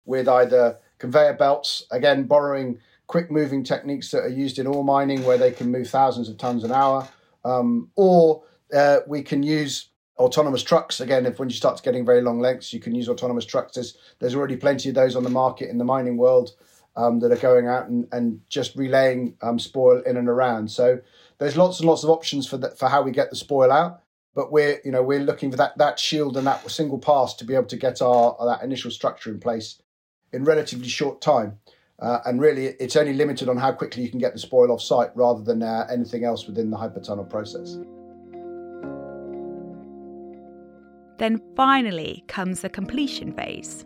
With 0.03 0.27
either 0.27 0.79
conveyor 0.97 1.33
belts, 1.33 1.85
again, 1.91 2.23
borrowing 2.23 2.79
quick 3.05 3.29
moving 3.29 3.63
techniques 3.63 4.09
that 4.09 4.23
are 4.23 4.27
used 4.27 4.57
in 4.57 4.65
ore 4.65 4.83
mining 4.83 5.23
where 5.23 5.37
they 5.37 5.51
can 5.51 5.71
move 5.71 5.87
thousands 5.87 6.29
of 6.29 6.39
tons 6.39 6.63
an 6.63 6.71
hour, 6.71 7.07
um, 7.45 7.91
or 7.95 8.43
uh, 8.73 9.01
we 9.05 9.21
can 9.21 9.43
use 9.43 9.89
autonomous 10.17 10.63
trucks. 10.63 10.99
Again, 10.99 11.27
if 11.27 11.37
when 11.37 11.47
you 11.47 11.55
start 11.55 11.83
getting 11.83 12.03
very 12.03 12.23
long 12.23 12.39
lengths, 12.39 12.73
you 12.73 12.79
can 12.79 12.95
use 12.95 13.07
autonomous 13.07 13.45
trucks. 13.45 13.75
There's, 13.75 13.95
there's 14.17 14.33
already 14.33 14.57
plenty 14.57 14.89
of 14.89 14.95
those 14.95 15.15
on 15.15 15.23
the 15.23 15.29
market 15.29 15.69
in 15.69 15.77
the 15.77 15.85
mining 15.85 16.17
world 16.17 16.55
um, 16.95 17.19
that 17.19 17.31
are 17.31 17.37
going 17.37 17.67
out 17.67 17.87
and, 17.87 18.07
and 18.11 18.41
just 18.49 18.75
relaying 18.75 19.37
um, 19.43 19.59
spoil 19.59 20.01
in 20.01 20.17
and 20.17 20.27
around. 20.27 20.71
So 20.71 20.99
there's 21.39 21.57
lots 21.57 21.79
and 21.79 21.87
lots 21.87 22.03
of 22.03 22.09
options 22.09 22.47
for 22.47 22.57
the, 22.57 22.69
for 22.71 22.89
how 22.89 23.01
we 23.01 23.11
get 23.11 23.29
the 23.29 23.35
spoil 23.35 23.71
out. 23.71 24.01
But 24.35 24.51
we're 24.51 24.79
you 24.85 24.91
know 24.91 25.01
we're 25.01 25.19
looking 25.19 25.49
for 25.49 25.57
that 25.57 25.77
that 25.77 25.99
shield 25.99 26.37
and 26.37 26.45
that 26.45 26.69
single 26.69 26.99
pass 26.99 27.33
to 27.35 27.45
be 27.45 27.55
able 27.55 27.65
to 27.65 27.77
get 27.77 28.01
our 28.01 28.35
that 28.45 28.63
initial 28.63 28.91
structure 28.91 29.31
in 29.31 29.39
place 29.39 29.81
in 30.31 30.43
relatively 30.43 30.87
short 30.87 31.21
time. 31.21 31.59
Uh, 31.99 32.19
and 32.25 32.39
really, 32.39 32.67
it's 32.79 32.95
only 32.95 33.13
limited 33.13 33.49
on 33.49 33.57
how 33.57 33.71
quickly 33.71 34.03
you 34.03 34.09
can 34.09 34.19
get 34.19 34.33
the 34.33 34.39
spoil 34.39 34.71
off 34.71 34.81
site 34.81 35.09
rather 35.15 35.41
than 35.43 35.63
uh, 35.63 35.87
anything 35.91 36.23
else 36.23 36.45
within 36.45 36.69
the 36.69 36.77
hypertunnel 36.77 37.27
process. 37.27 37.77
Then 41.17 41.41
finally 41.55 42.23
comes 42.27 42.61
the 42.61 42.69
completion 42.69 43.33
phase. 43.33 43.85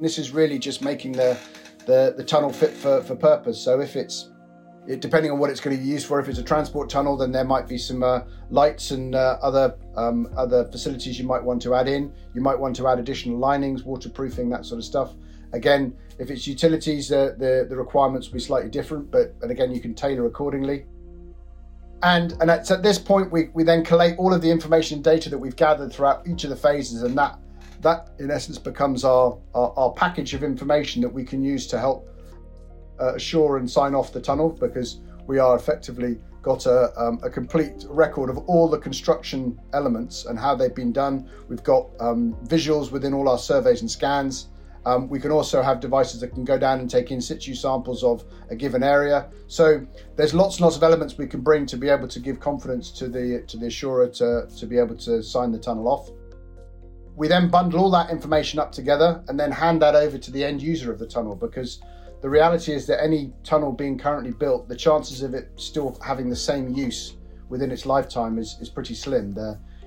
This 0.00 0.18
is 0.18 0.32
really 0.32 0.58
just 0.58 0.82
making 0.82 1.12
the, 1.12 1.38
the, 1.86 2.14
the 2.16 2.24
tunnel 2.24 2.52
fit 2.52 2.72
for, 2.72 3.00
for 3.02 3.14
purpose. 3.14 3.60
So 3.60 3.80
if 3.80 3.94
it's 3.94 4.30
it, 4.86 5.00
depending 5.00 5.30
on 5.30 5.38
what 5.38 5.50
it's 5.50 5.60
going 5.60 5.76
to 5.76 5.82
be 5.82 5.88
used 5.88 6.06
for. 6.06 6.20
If 6.20 6.28
it's 6.28 6.38
a 6.38 6.42
transport 6.42 6.88
tunnel, 6.88 7.16
then 7.16 7.32
there 7.32 7.44
might 7.44 7.68
be 7.68 7.78
some 7.78 8.02
uh, 8.02 8.20
lights 8.50 8.90
and 8.90 9.14
uh, 9.14 9.38
other 9.42 9.76
um, 9.96 10.28
other 10.36 10.64
facilities 10.66 11.18
you 11.18 11.26
might 11.26 11.42
want 11.42 11.62
to 11.62 11.74
add 11.74 11.88
in. 11.88 12.12
You 12.34 12.40
might 12.40 12.58
want 12.58 12.76
to 12.76 12.88
add 12.88 12.98
additional 12.98 13.38
linings, 13.38 13.84
waterproofing, 13.84 14.48
that 14.50 14.64
sort 14.64 14.78
of 14.78 14.84
stuff. 14.84 15.14
Again, 15.52 15.96
if 16.18 16.30
it's 16.30 16.46
utilities, 16.46 17.10
uh, 17.12 17.34
the 17.38 17.66
the 17.68 17.76
requirements 17.76 18.28
will 18.28 18.34
be 18.34 18.40
slightly 18.40 18.70
different, 18.70 19.10
but 19.10 19.38
but 19.40 19.50
again, 19.50 19.72
you 19.72 19.80
can 19.80 19.94
tailor 19.94 20.26
accordingly. 20.26 20.86
And 22.02 22.32
and 22.40 22.50
at, 22.50 22.70
at 22.70 22.82
this 22.82 22.98
point, 22.98 23.32
we 23.32 23.50
we 23.54 23.64
then 23.64 23.84
collate 23.84 24.18
all 24.18 24.32
of 24.32 24.42
the 24.42 24.50
information 24.50 24.96
and 24.96 25.04
data 25.04 25.30
that 25.30 25.38
we've 25.38 25.56
gathered 25.56 25.92
throughout 25.92 26.26
each 26.26 26.44
of 26.44 26.50
the 26.50 26.56
phases, 26.56 27.02
and 27.02 27.16
that 27.18 27.38
that 27.82 28.10
in 28.18 28.30
essence 28.30 28.58
becomes 28.58 29.04
our, 29.04 29.38
our, 29.54 29.72
our 29.76 29.92
package 29.92 30.34
of 30.34 30.42
information 30.42 31.02
that 31.02 31.08
we 31.08 31.24
can 31.24 31.42
use 31.42 31.66
to 31.66 31.78
help 31.78 32.08
uh, 33.00 33.14
assure 33.14 33.58
and 33.58 33.70
sign 33.70 33.94
off 33.94 34.12
the 34.12 34.20
tunnel 34.20 34.50
because 34.50 35.00
we 35.26 35.38
are 35.38 35.56
effectively 35.56 36.18
got 36.42 36.66
a, 36.66 36.92
um, 36.96 37.18
a, 37.24 37.28
complete 37.28 37.84
record 37.88 38.30
of 38.30 38.38
all 38.46 38.68
the 38.68 38.78
construction 38.78 39.58
elements 39.72 40.26
and 40.26 40.38
how 40.38 40.54
they've 40.54 40.76
been 40.76 40.92
done. 40.92 41.28
We've 41.48 41.64
got 41.64 41.90
um, 41.98 42.36
visuals 42.44 42.92
within 42.92 43.12
all 43.12 43.28
our 43.28 43.38
surveys 43.38 43.80
and 43.80 43.90
scans. 43.90 44.48
Um, 44.84 45.08
we 45.08 45.18
can 45.18 45.32
also 45.32 45.60
have 45.60 45.80
devices 45.80 46.20
that 46.20 46.28
can 46.28 46.44
go 46.44 46.56
down 46.56 46.78
and 46.78 46.88
take 46.88 47.10
in 47.10 47.20
situ 47.20 47.56
samples 47.56 48.04
of 48.04 48.24
a 48.50 48.54
given 48.54 48.84
area. 48.84 49.28
So 49.48 49.84
there's 50.14 50.32
lots 50.32 50.56
and 50.56 50.62
lots 50.62 50.76
of 50.76 50.84
elements 50.84 51.18
we 51.18 51.26
can 51.26 51.40
bring 51.40 51.66
to 51.66 51.76
be 51.76 51.88
able 51.88 52.06
to 52.06 52.20
give 52.20 52.38
confidence 52.38 52.92
to 52.92 53.08
the 53.08 53.42
to 53.48 53.56
the 53.56 53.66
assurer 53.66 54.06
to, 54.10 54.46
to 54.56 54.66
be 54.66 54.78
able 54.78 54.96
to 54.98 55.24
sign 55.24 55.50
the 55.50 55.58
tunnel 55.58 55.88
off. 55.88 56.10
We 57.16 57.26
then 57.26 57.48
bundle 57.48 57.80
all 57.80 57.90
that 57.90 58.10
information 58.10 58.60
up 58.60 58.70
together 58.70 59.24
and 59.26 59.40
then 59.40 59.50
hand 59.50 59.82
that 59.82 59.96
over 59.96 60.18
to 60.18 60.30
the 60.30 60.44
end 60.44 60.62
user 60.62 60.92
of 60.92 61.00
the 61.00 61.06
tunnel 61.06 61.34
because 61.34 61.80
the 62.26 62.30
reality 62.30 62.72
is 62.72 62.88
that 62.88 63.00
any 63.00 63.32
tunnel 63.44 63.70
being 63.70 63.96
currently 63.96 64.32
built, 64.32 64.68
the 64.68 64.74
chances 64.74 65.22
of 65.22 65.32
it 65.32 65.48
still 65.54 65.96
having 66.04 66.28
the 66.28 66.34
same 66.34 66.74
use 66.74 67.14
within 67.48 67.70
its 67.70 67.86
lifetime 67.86 68.36
is, 68.36 68.58
is 68.60 68.68
pretty 68.68 68.94
slim. 68.94 69.32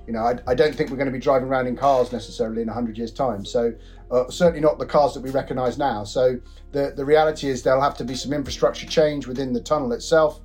You 0.06 0.14
know, 0.14 0.20
I, 0.20 0.38
I, 0.46 0.54
don't 0.54 0.74
think 0.74 0.88
we're 0.88 0.96
going 0.96 1.04
to 1.04 1.12
be 1.12 1.18
driving 1.18 1.48
around 1.48 1.66
in 1.66 1.76
cars 1.76 2.12
necessarily 2.12 2.62
in 2.62 2.68
100 2.68 2.96
years' 2.96 3.12
time. 3.12 3.44
So, 3.44 3.74
uh, 4.10 4.30
certainly 4.30 4.60
not 4.60 4.78
the 4.78 4.86
cars 4.86 5.12
that 5.12 5.20
we 5.20 5.28
recognise 5.28 5.76
now. 5.76 6.02
So, 6.02 6.40
the, 6.72 6.94
the 6.96 7.04
reality 7.04 7.50
is 7.50 7.62
there'll 7.62 7.82
have 7.82 7.98
to 7.98 8.04
be 8.04 8.14
some 8.14 8.32
infrastructure 8.32 8.86
change 8.86 9.26
within 9.26 9.52
the 9.52 9.60
tunnel 9.60 9.92
itself. 9.92 10.40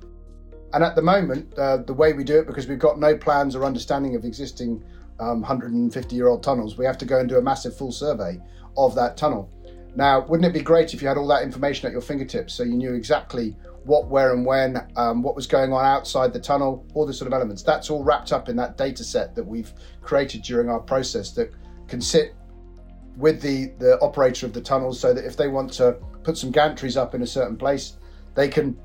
And 0.74 0.84
at 0.84 0.96
the 0.96 1.02
moment, 1.02 1.58
uh, 1.58 1.78
the 1.78 1.94
way 1.94 2.12
we 2.12 2.24
do 2.24 2.40
it, 2.40 2.46
because 2.46 2.66
we've 2.66 2.78
got 2.78 3.00
no 3.00 3.16
plans 3.16 3.56
or 3.56 3.64
understanding 3.64 4.16
of 4.16 4.26
existing 4.26 4.84
um, 5.18 5.40
150 5.40 6.14
year 6.14 6.28
old 6.28 6.42
tunnels, 6.42 6.76
we 6.76 6.84
have 6.84 6.98
to 6.98 7.06
go 7.06 7.20
and 7.20 7.26
do 7.26 7.38
a 7.38 7.42
massive 7.42 7.74
full 7.74 7.90
survey 7.90 8.38
of 8.76 8.94
that 8.96 9.16
tunnel. 9.16 9.50
Now, 9.96 10.20
wouldn't 10.26 10.46
it 10.46 10.52
be 10.52 10.62
great 10.62 10.92
if 10.92 11.00
you 11.00 11.08
had 11.08 11.16
all 11.16 11.26
that 11.28 11.42
information 11.42 11.86
at 11.86 11.92
your 11.92 12.02
fingertips 12.02 12.54
so 12.54 12.62
you 12.62 12.74
knew 12.74 12.92
exactly 12.92 13.56
what, 13.84 14.08
where, 14.08 14.34
and 14.34 14.44
when, 14.44 14.86
um, 14.96 15.22
what 15.22 15.34
was 15.34 15.46
going 15.46 15.72
on 15.72 15.84
outside 15.84 16.34
the 16.34 16.40
tunnel, 16.40 16.84
all 16.92 17.06
the 17.06 17.14
sort 17.14 17.28
of 17.28 17.32
elements? 17.32 17.62
That's 17.62 17.88
all 17.88 18.04
wrapped 18.04 18.30
up 18.30 18.50
in 18.50 18.56
that 18.56 18.76
data 18.76 19.02
set 19.02 19.34
that 19.34 19.44
we've 19.44 19.72
created 20.02 20.42
during 20.42 20.68
our 20.68 20.80
process 20.80 21.30
that 21.32 21.50
can 21.88 22.02
sit 22.02 22.34
with 23.16 23.40
the, 23.40 23.72
the 23.78 23.98
operator 24.00 24.44
of 24.44 24.52
the 24.52 24.60
tunnel 24.60 24.92
so 24.92 25.14
that 25.14 25.24
if 25.24 25.36
they 25.36 25.48
want 25.48 25.72
to 25.74 25.92
put 26.22 26.36
some 26.36 26.52
gantries 26.52 26.98
up 26.98 27.14
in 27.14 27.22
a 27.22 27.26
certain 27.26 27.56
place, 27.56 27.94
they 28.34 28.48
can 28.48 28.76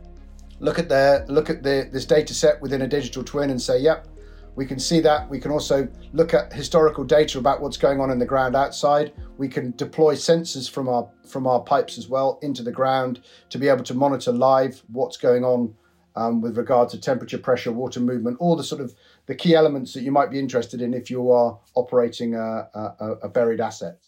look 0.60 0.80
at 0.80 0.88
their 0.88 1.26
look 1.28 1.50
at 1.50 1.62
the, 1.64 1.90
this 1.92 2.06
data 2.06 2.34
set 2.34 2.62
within 2.62 2.84
a 2.84 2.88
digital 2.88 3.24
twin 3.24 3.50
and 3.50 3.62
say, 3.62 3.80
yep, 3.80 4.08
we 4.56 4.66
can 4.66 4.80
see 4.80 5.00
that. 5.02 5.30
We 5.30 5.40
can 5.40 5.52
also 5.52 5.88
look 6.14 6.34
at 6.34 6.52
historical 6.52 7.04
data 7.04 7.40
about 7.40 7.62
what's 7.62 7.78
going 7.78 8.00
on 8.02 8.12
in 8.12 8.20
the 8.20 8.26
ground 8.26 8.56
outside. 8.56 9.14
We 9.38 9.48
can 9.48 9.72
deploy 9.78 10.16
sensors 10.16 10.70
from 10.70 10.90
our 10.90 11.10
from 11.28 11.48
our 11.48 11.62
pipes 11.62 11.98
as 11.98 12.08
well 12.10 12.40
into 12.42 12.62
the 12.64 12.72
ground 12.72 13.22
to 13.50 13.58
be 13.58 13.70
able 13.70 13.84
to 13.84 13.94
monitor 13.94 14.32
live 14.32 14.84
what's 14.92 15.18
going 15.18 15.46
on 15.46 15.74
um, 16.16 16.42
with 16.42 16.58
regard 16.58 16.90
to 16.90 17.00
temperature, 17.00 17.38
pressure, 17.38 17.72
water 17.72 18.00
movement, 18.00 18.38
all 18.40 18.56
the 18.56 18.64
sort 18.64 18.82
of 18.82 18.94
the 19.28 19.36
key 19.36 19.56
elements 19.56 19.94
that 19.94 20.02
you 20.02 20.12
might 20.12 20.30
be 20.30 20.40
interested 20.40 20.82
in 20.82 20.94
if 20.94 21.10
you 21.10 21.32
are 21.32 21.58
operating 21.76 22.36
a, 22.36 22.68
a, 22.74 23.18
a 23.24 23.30
buried 23.30 23.62
asset. 23.62 24.00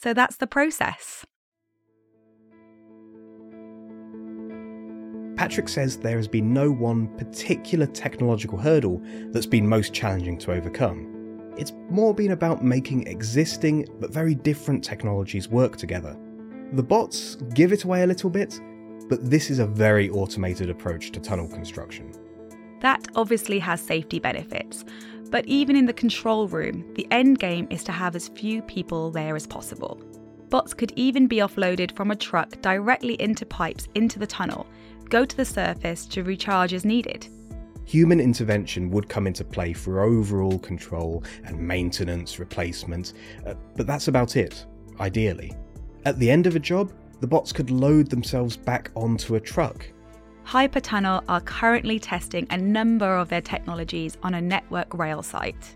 So 0.00 0.14
that's 0.14 0.36
the 0.36 0.46
process. 0.46 1.24
Patrick 5.36 5.68
says 5.68 5.96
there 5.96 6.16
has 6.16 6.28
been 6.28 6.52
no 6.52 6.70
one 6.70 7.08
particular 7.18 7.86
technological 7.86 8.56
hurdle 8.56 9.02
that's 9.30 9.46
been 9.46 9.68
most 9.68 9.92
challenging 9.92 10.38
to 10.38 10.52
overcome. 10.52 11.52
It's 11.56 11.72
more 11.90 12.14
been 12.14 12.32
about 12.32 12.64
making 12.64 13.06
existing 13.06 13.88
but 14.00 14.12
very 14.12 14.34
different 14.34 14.84
technologies 14.84 15.48
work 15.48 15.76
together. 15.76 16.16
The 16.72 16.82
bots 16.82 17.36
give 17.54 17.72
it 17.72 17.84
away 17.84 18.02
a 18.02 18.06
little 18.06 18.30
bit, 18.30 18.60
but 19.08 19.28
this 19.28 19.50
is 19.50 19.58
a 19.58 19.66
very 19.66 20.08
automated 20.10 20.70
approach 20.70 21.10
to 21.12 21.20
tunnel 21.20 21.48
construction. 21.48 22.12
That 22.80 23.06
obviously 23.16 23.58
has 23.58 23.80
safety 23.80 24.18
benefits, 24.18 24.84
but 25.30 25.46
even 25.46 25.74
in 25.74 25.86
the 25.86 25.92
control 25.92 26.46
room, 26.48 26.84
the 26.94 27.08
end 27.10 27.38
game 27.38 27.66
is 27.70 27.82
to 27.84 27.92
have 27.92 28.14
as 28.14 28.28
few 28.28 28.62
people 28.62 29.10
there 29.10 29.34
as 29.34 29.46
possible. 29.46 30.00
Bots 30.48 30.74
could 30.74 30.92
even 30.94 31.26
be 31.26 31.38
offloaded 31.38 31.96
from 31.96 32.10
a 32.10 32.16
truck 32.16 32.60
directly 32.62 33.20
into 33.20 33.46
pipes 33.46 33.88
into 33.94 34.18
the 34.18 34.26
tunnel, 34.26 34.66
go 35.10 35.24
to 35.24 35.36
the 35.36 35.44
surface 35.44 36.06
to 36.06 36.22
recharge 36.22 36.72
as 36.72 36.84
needed. 36.84 37.28
Human 37.84 38.20
intervention 38.20 38.90
would 38.90 39.08
come 39.08 39.26
into 39.26 39.44
play 39.44 39.72
for 39.72 40.00
overall 40.00 40.58
control 40.58 41.22
and 41.44 41.58
maintenance 41.58 42.38
replacement, 42.38 43.12
uh, 43.46 43.54
but 43.76 43.86
that's 43.86 44.08
about 44.08 44.36
it, 44.36 44.64
ideally. 45.00 45.52
At 46.06 46.18
the 46.18 46.30
end 46.30 46.46
of 46.46 46.56
a 46.56 46.60
job, 46.60 46.92
the 47.20 47.26
bots 47.26 47.52
could 47.52 47.70
load 47.70 48.08
themselves 48.08 48.56
back 48.56 48.90
onto 48.94 49.34
a 49.34 49.40
truck. 49.40 49.86
Hypertunnel 50.46 51.24
are 51.28 51.40
currently 51.40 51.98
testing 51.98 52.46
a 52.50 52.56
number 52.56 53.16
of 53.16 53.28
their 53.28 53.40
technologies 53.40 54.18
on 54.22 54.34
a 54.34 54.40
network 54.40 54.92
rail 54.94 55.22
site. 55.22 55.74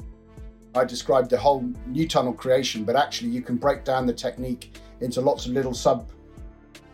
I 0.75 0.85
described 0.85 1.31
the 1.31 1.39
whole 1.39 1.71
new 1.87 2.07
tunnel 2.07 2.35
creation, 2.35 2.85
but 2.85 2.97
actually 2.97 3.31
you 3.31 3.43
can 3.43 3.57
break 3.57 3.85
down 3.85 4.07
the 4.07 4.13
technique 4.13 4.75
into 5.01 5.21
lots 5.21 5.47
of 5.47 5.53
little 5.53 5.75
sub 5.75 6.11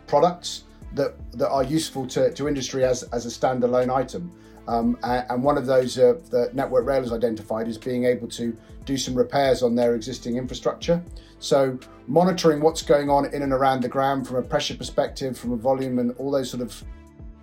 products 0.07 0.64
that, 0.93 1.15
that 1.33 1.49
are 1.49 1.63
useful 1.63 2.07
to, 2.07 2.31
to 2.33 2.47
industry 2.47 2.83
as, 2.83 3.03
as 3.03 3.25
a 3.25 3.29
standalone 3.29 3.93
item. 3.93 4.31
Um, 4.67 4.97
and, 5.03 5.43
one 5.43 5.57
of 5.57 5.65
those 5.67 5.97
uh, 5.99 6.15
that 6.31 6.55
Network 6.55 6.87
Rail 6.87 7.01
has 7.01 7.13
identified 7.13 7.67
is 7.67 7.77
being 7.77 8.05
able 8.05 8.27
to 8.29 8.57
do 8.83 8.97
some 8.97 9.13
repairs 9.13 9.61
on 9.61 9.75
their 9.75 9.93
existing 9.95 10.37
infrastructure. 10.37 11.03
So, 11.37 11.77
monitoring 12.07 12.61
what's 12.61 12.81
going 12.81 13.09
on 13.09 13.31
in 13.33 13.43
and 13.43 13.53
around 13.53 13.83
the 13.83 13.89
ground 13.89 14.27
from 14.27 14.37
a 14.37 14.41
pressure 14.41 14.75
perspective, 14.75 15.37
from 15.37 15.51
a 15.51 15.55
volume, 15.55 15.99
and 15.99 16.15
all 16.17 16.31
those 16.31 16.49
sort 16.49 16.63
of 16.63 16.83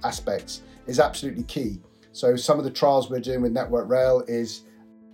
aspects 0.02 0.62
is 0.86 0.98
absolutely 0.98 1.44
key. 1.44 1.80
So, 2.10 2.34
some 2.34 2.58
of 2.58 2.64
the 2.64 2.70
trials 2.70 3.08
we're 3.08 3.20
doing 3.20 3.42
with 3.42 3.52
Network 3.52 3.88
Rail 3.88 4.24
is 4.26 4.62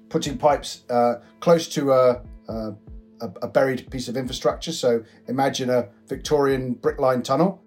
putting 0.08 0.38
pipes 0.38 0.84
uh, 0.88 1.16
close 1.40 1.68
to 1.68 1.92
a, 1.92 2.22
a, 2.48 2.72
a 3.42 3.48
buried 3.48 3.90
piece 3.90 4.08
of 4.08 4.16
infrastructure. 4.16 4.72
So, 4.72 5.04
imagine 5.26 5.68
a 5.68 5.88
Victorian 6.06 6.72
brick 6.72 6.98
line 6.98 7.22
tunnel 7.22 7.62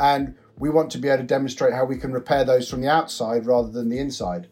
and 0.00 0.34
we 0.58 0.70
want 0.70 0.90
to 0.90 0.98
be 0.98 1.08
able 1.08 1.18
to 1.18 1.26
demonstrate 1.26 1.72
how 1.72 1.84
we 1.84 1.96
can 1.96 2.12
repair 2.12 2.44
those 2.44 2.68
from 2.68 2.80
the 2.80 2.88
outside 2.88 3.46
rather 3.46 3.70
than 3.70 3.88
the 3.88 3.98
inside. 3.98 4.48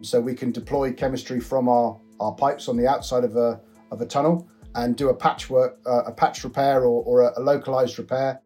So 0.00 0.20
we 0.20 0.34
can 0.34 0.52
deploy 0.52 0.92
chemistry 0.92 1.40
from 1.40 1.68
our, 1.68 1.98
our 2.20 2.32
pipes 2.34 2.68
on 2.68 2.76
the 2.76 2.86
outside 2.86 3.24
of 3.24 3.36
a, 3.36 3.60
of 3.90 4.00
a 4.00 4.06
tunnel 4.06 4.48
and 4.74 4.96
do 4.96 5.08
a 5.08 5.14
patchwork, 5.14 5.78
uh, 5.86 6.04
a 6.06 6.12
patch 6.12 6.44
repair 6.44 6.82
or, 6.82 7.02
or 7.04 7.22
a, 7.22 7.32
a, 7.36 7.40
localized 7.40 7.98
repair, 7.98 8.40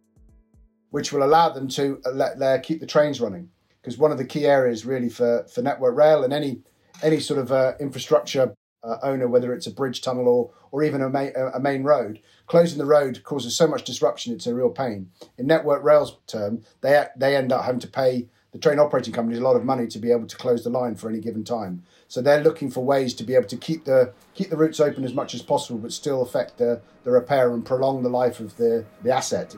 which 0.91 1.13
will 1.13 1.25
allow 1.25 1.49
them 1.49 1.69
to 1.69 2.01
let 2.13 2.39
their, 2.39 2.59
keep 2.59 2.81
the 2.81 2.87
trains 2.87 3.21
running. 3.21 3.49
Because 3.81 3.99
one 3.99 4.13
of 4.13 4.19
the 4.19 4.25
key 4.25 4.47
areas 4.47 4.87
really 4.87 5.09
for, 5.09 5.45
for 5.53 5.61
Network 5.61 5.97
Rail 5.97 6.25
and 6.25 6.33
any 6.33 6.63
any 7.03 7.19
sort 7.19 7.41
of 7.41 7.51
uh, 7.51 7.73
infrastructure 7.81 8.55
uh, 8.85 8.97
owner, 9.03 9.29
whether 9.29 9.53
it's 9.53 9.67
a 9.67 9.71
bridge 9.71 10.01
tunnel 10.03 10.29
or, 10.29 10.51
or 10.71 10.83
even 10.83 11.03
a, 11.03 11.09
ma- 11.09 11.29
a 11.55 11.61
main 11.61 11.83
road. 11.83 12.21
Closing 12.47 12.79
the 12.79 12.85
road 12.85 13.23
causes 13.23 13.57
so 13.57 13.67
much 13.67 13.85
disruption, 13.85 14.33
it's 14.33 14.47
a 14.47 14.55
real 14.55 14.71
pain. 14.71 15.11
In 15.39 15.47
Network 15.47 15.83
Rail's 15.83 16.17
term, 16.27 16.63
they, 16.81 17.05
they 17.17 17.37
end 17.37 17.53
up 17.53 17.65
having 17.65 17.81
to 17.81 17.89
pay 17.89 18.29
the 18.53 18.59
train 18.59 18.79
operating 18.79 19.15
companies 19.15 19.39
a 19.39 19.43
lot 19.43 19.57
of 19.57 19.65
money 19.65 19.87
to 19.87 19.99
be 19.99 20.13
able 20.13 20.27
to 20.27 20.37
close 20.37 20.63
the 20.63 20.71
line 20.71 20.95
for 20.95 21.09
any 21.09 21.21
given 21.21 21.43
time. 21.43 21.83
So 22.07 22.21
they're 22.21 22.43
looking 22.43 22.71
for 22.71 22.85
ways 22.85 23.15
to 23.15 23.25
be 23.25 23.35
able 23.35 23.49
to 23.49 23.57
keep 23.57 23.85
the 23.85 24.13
keep 24.35 24.51
the 24.51 24.57
routes 24.59 24.79
open 24.79 25.05
as 25.05 25.15
much 25.15 25.35
as 25.35 25.41
possible, 25.41 25.79
but 25.79 25.93
still 25.93 26.21
affect 26.21 26.59
the, 26.59 26.83
the 27.05 27.11
repair 27.11 27.53
and 27.55 27.65
prolong 27.65 28.03
the 28.03 28.11
life 28.11 28.41
of 28.41 28.57
the, 28.59 28.85
the 29.03 29.11
asset. 29.11 29.57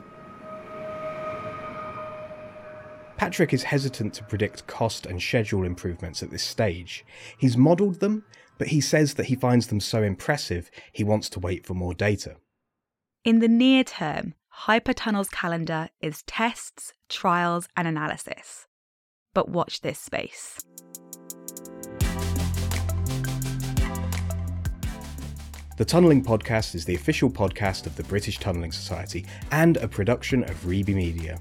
Patrick 3.17 3.53
is 3.53 3.63
hesitant 3.63 4.13
to 4.13 4.23
predict 4.23 4.67
cost 4.67 5.05
and 5.05 5.21
schedule 5.21 5.63
improvements 5.63 6.21
at 6.21 6.31
this 6.31 6.43
stage. 6.43 7.05
He's 7.37 7.55
modelled 7.55 7.99
them 7.99 8.23
but 8.57 8.67
he 8.67 8.81
says 8.81 9.15
that 9.15 9.27
he 9.27 9.35
finds 9.35 9.67
them 9.67 9.79
so 9.79 10.03
impressive 10.03 10.69
he 10.91 11.03
wants 11.03 11.29
to 11.29 11.39
wait 11.39 11.65
for 11.65 11.73
more 11.73 11.93
data. 11.93 12.37
In 13.23 13.39
the 13.39 13.47
near 13.47 13.83
term, 13.83 14.33
Hypertunnel's 14.65 15.29
calendar 15.29 15.89
is 15.99 16.23
tests, 16.23 16.93
trials, 17.09 17.67
and 17.75 17.87
analysis. 17.87 18.67
But 19.33 19.49
watch 19.49 19.81
this 19.81 19.99
space. 19.99 20.59
The 25.77 25.83
Tunnelling 25.83 26.23
Podcast 26.23 26.73
is 26.73 26.85
the 26.85 26.95
official 26.95 27.29
podcast 27.29 27.85
of 27.85 27.97
the 27.97 28.03
British 28.03 28.39
Tunnelling 28.39 28.73
Society 28.73 29.25
and 29.51 29.75
a 29.75 29.89
production 29.89 30.43
of 30.45 30.55
Reby 30.63 30.95
Media. 30.95 31.37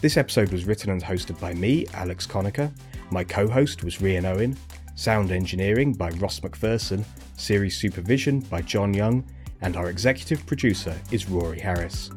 This 0.00 0.16
episode 0.16 0.50
was 0.50 0.64
written 0.64 0.90
and 0.90 1.00
hosted 1.00 1.38
by 1.38 1.54
me, 1.54 1.86
Alex 1.94 2.26
Conacher. 2.26 2.72
My 3.12 3.22
co 3.22 3.46
host 3.46 3.84
was 3.84 3.98
Rian 3.98 4.24
Owen, 4.24 4.56
Sound 4.94 5.30
engineering 5.30 5.94
by 5.94 6.10
Ross 6.10 6.40
McPherson, 6.40 7.04
series 7.36 7.76
supervision 7.76 8.40
by 8.40 8.62
John 8.62 8.92
Young, 8.92 9.24
and 9.60 9.76
our 9.76 9.88
executive 9.88 10.44
producer 10.46 10.94
is 11.10 11.28
Rory 11.28 11.60
Harris. 11.60 12.10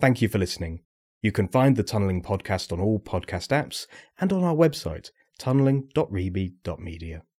Thank 0.00 0.20
you 0.20 0.28
for 0.28 0.38
listening. 0.38 0.80
You 1.22 1.32
can 1.32 1.48
find 1.48 1.76
the 1.76 1.84
Tunnelling 1.84 2.24
Podcast 2.24 2.72
on 2.72 2.80
all 2.80 3.00
podcast 3.00 3.48
apps 3.48 3.86
and 4.20 4.32
on 4.32 4.44
our 4.44 4.54
website, 4.54 5.10
tunnelling.reby.media. 5.40 7.22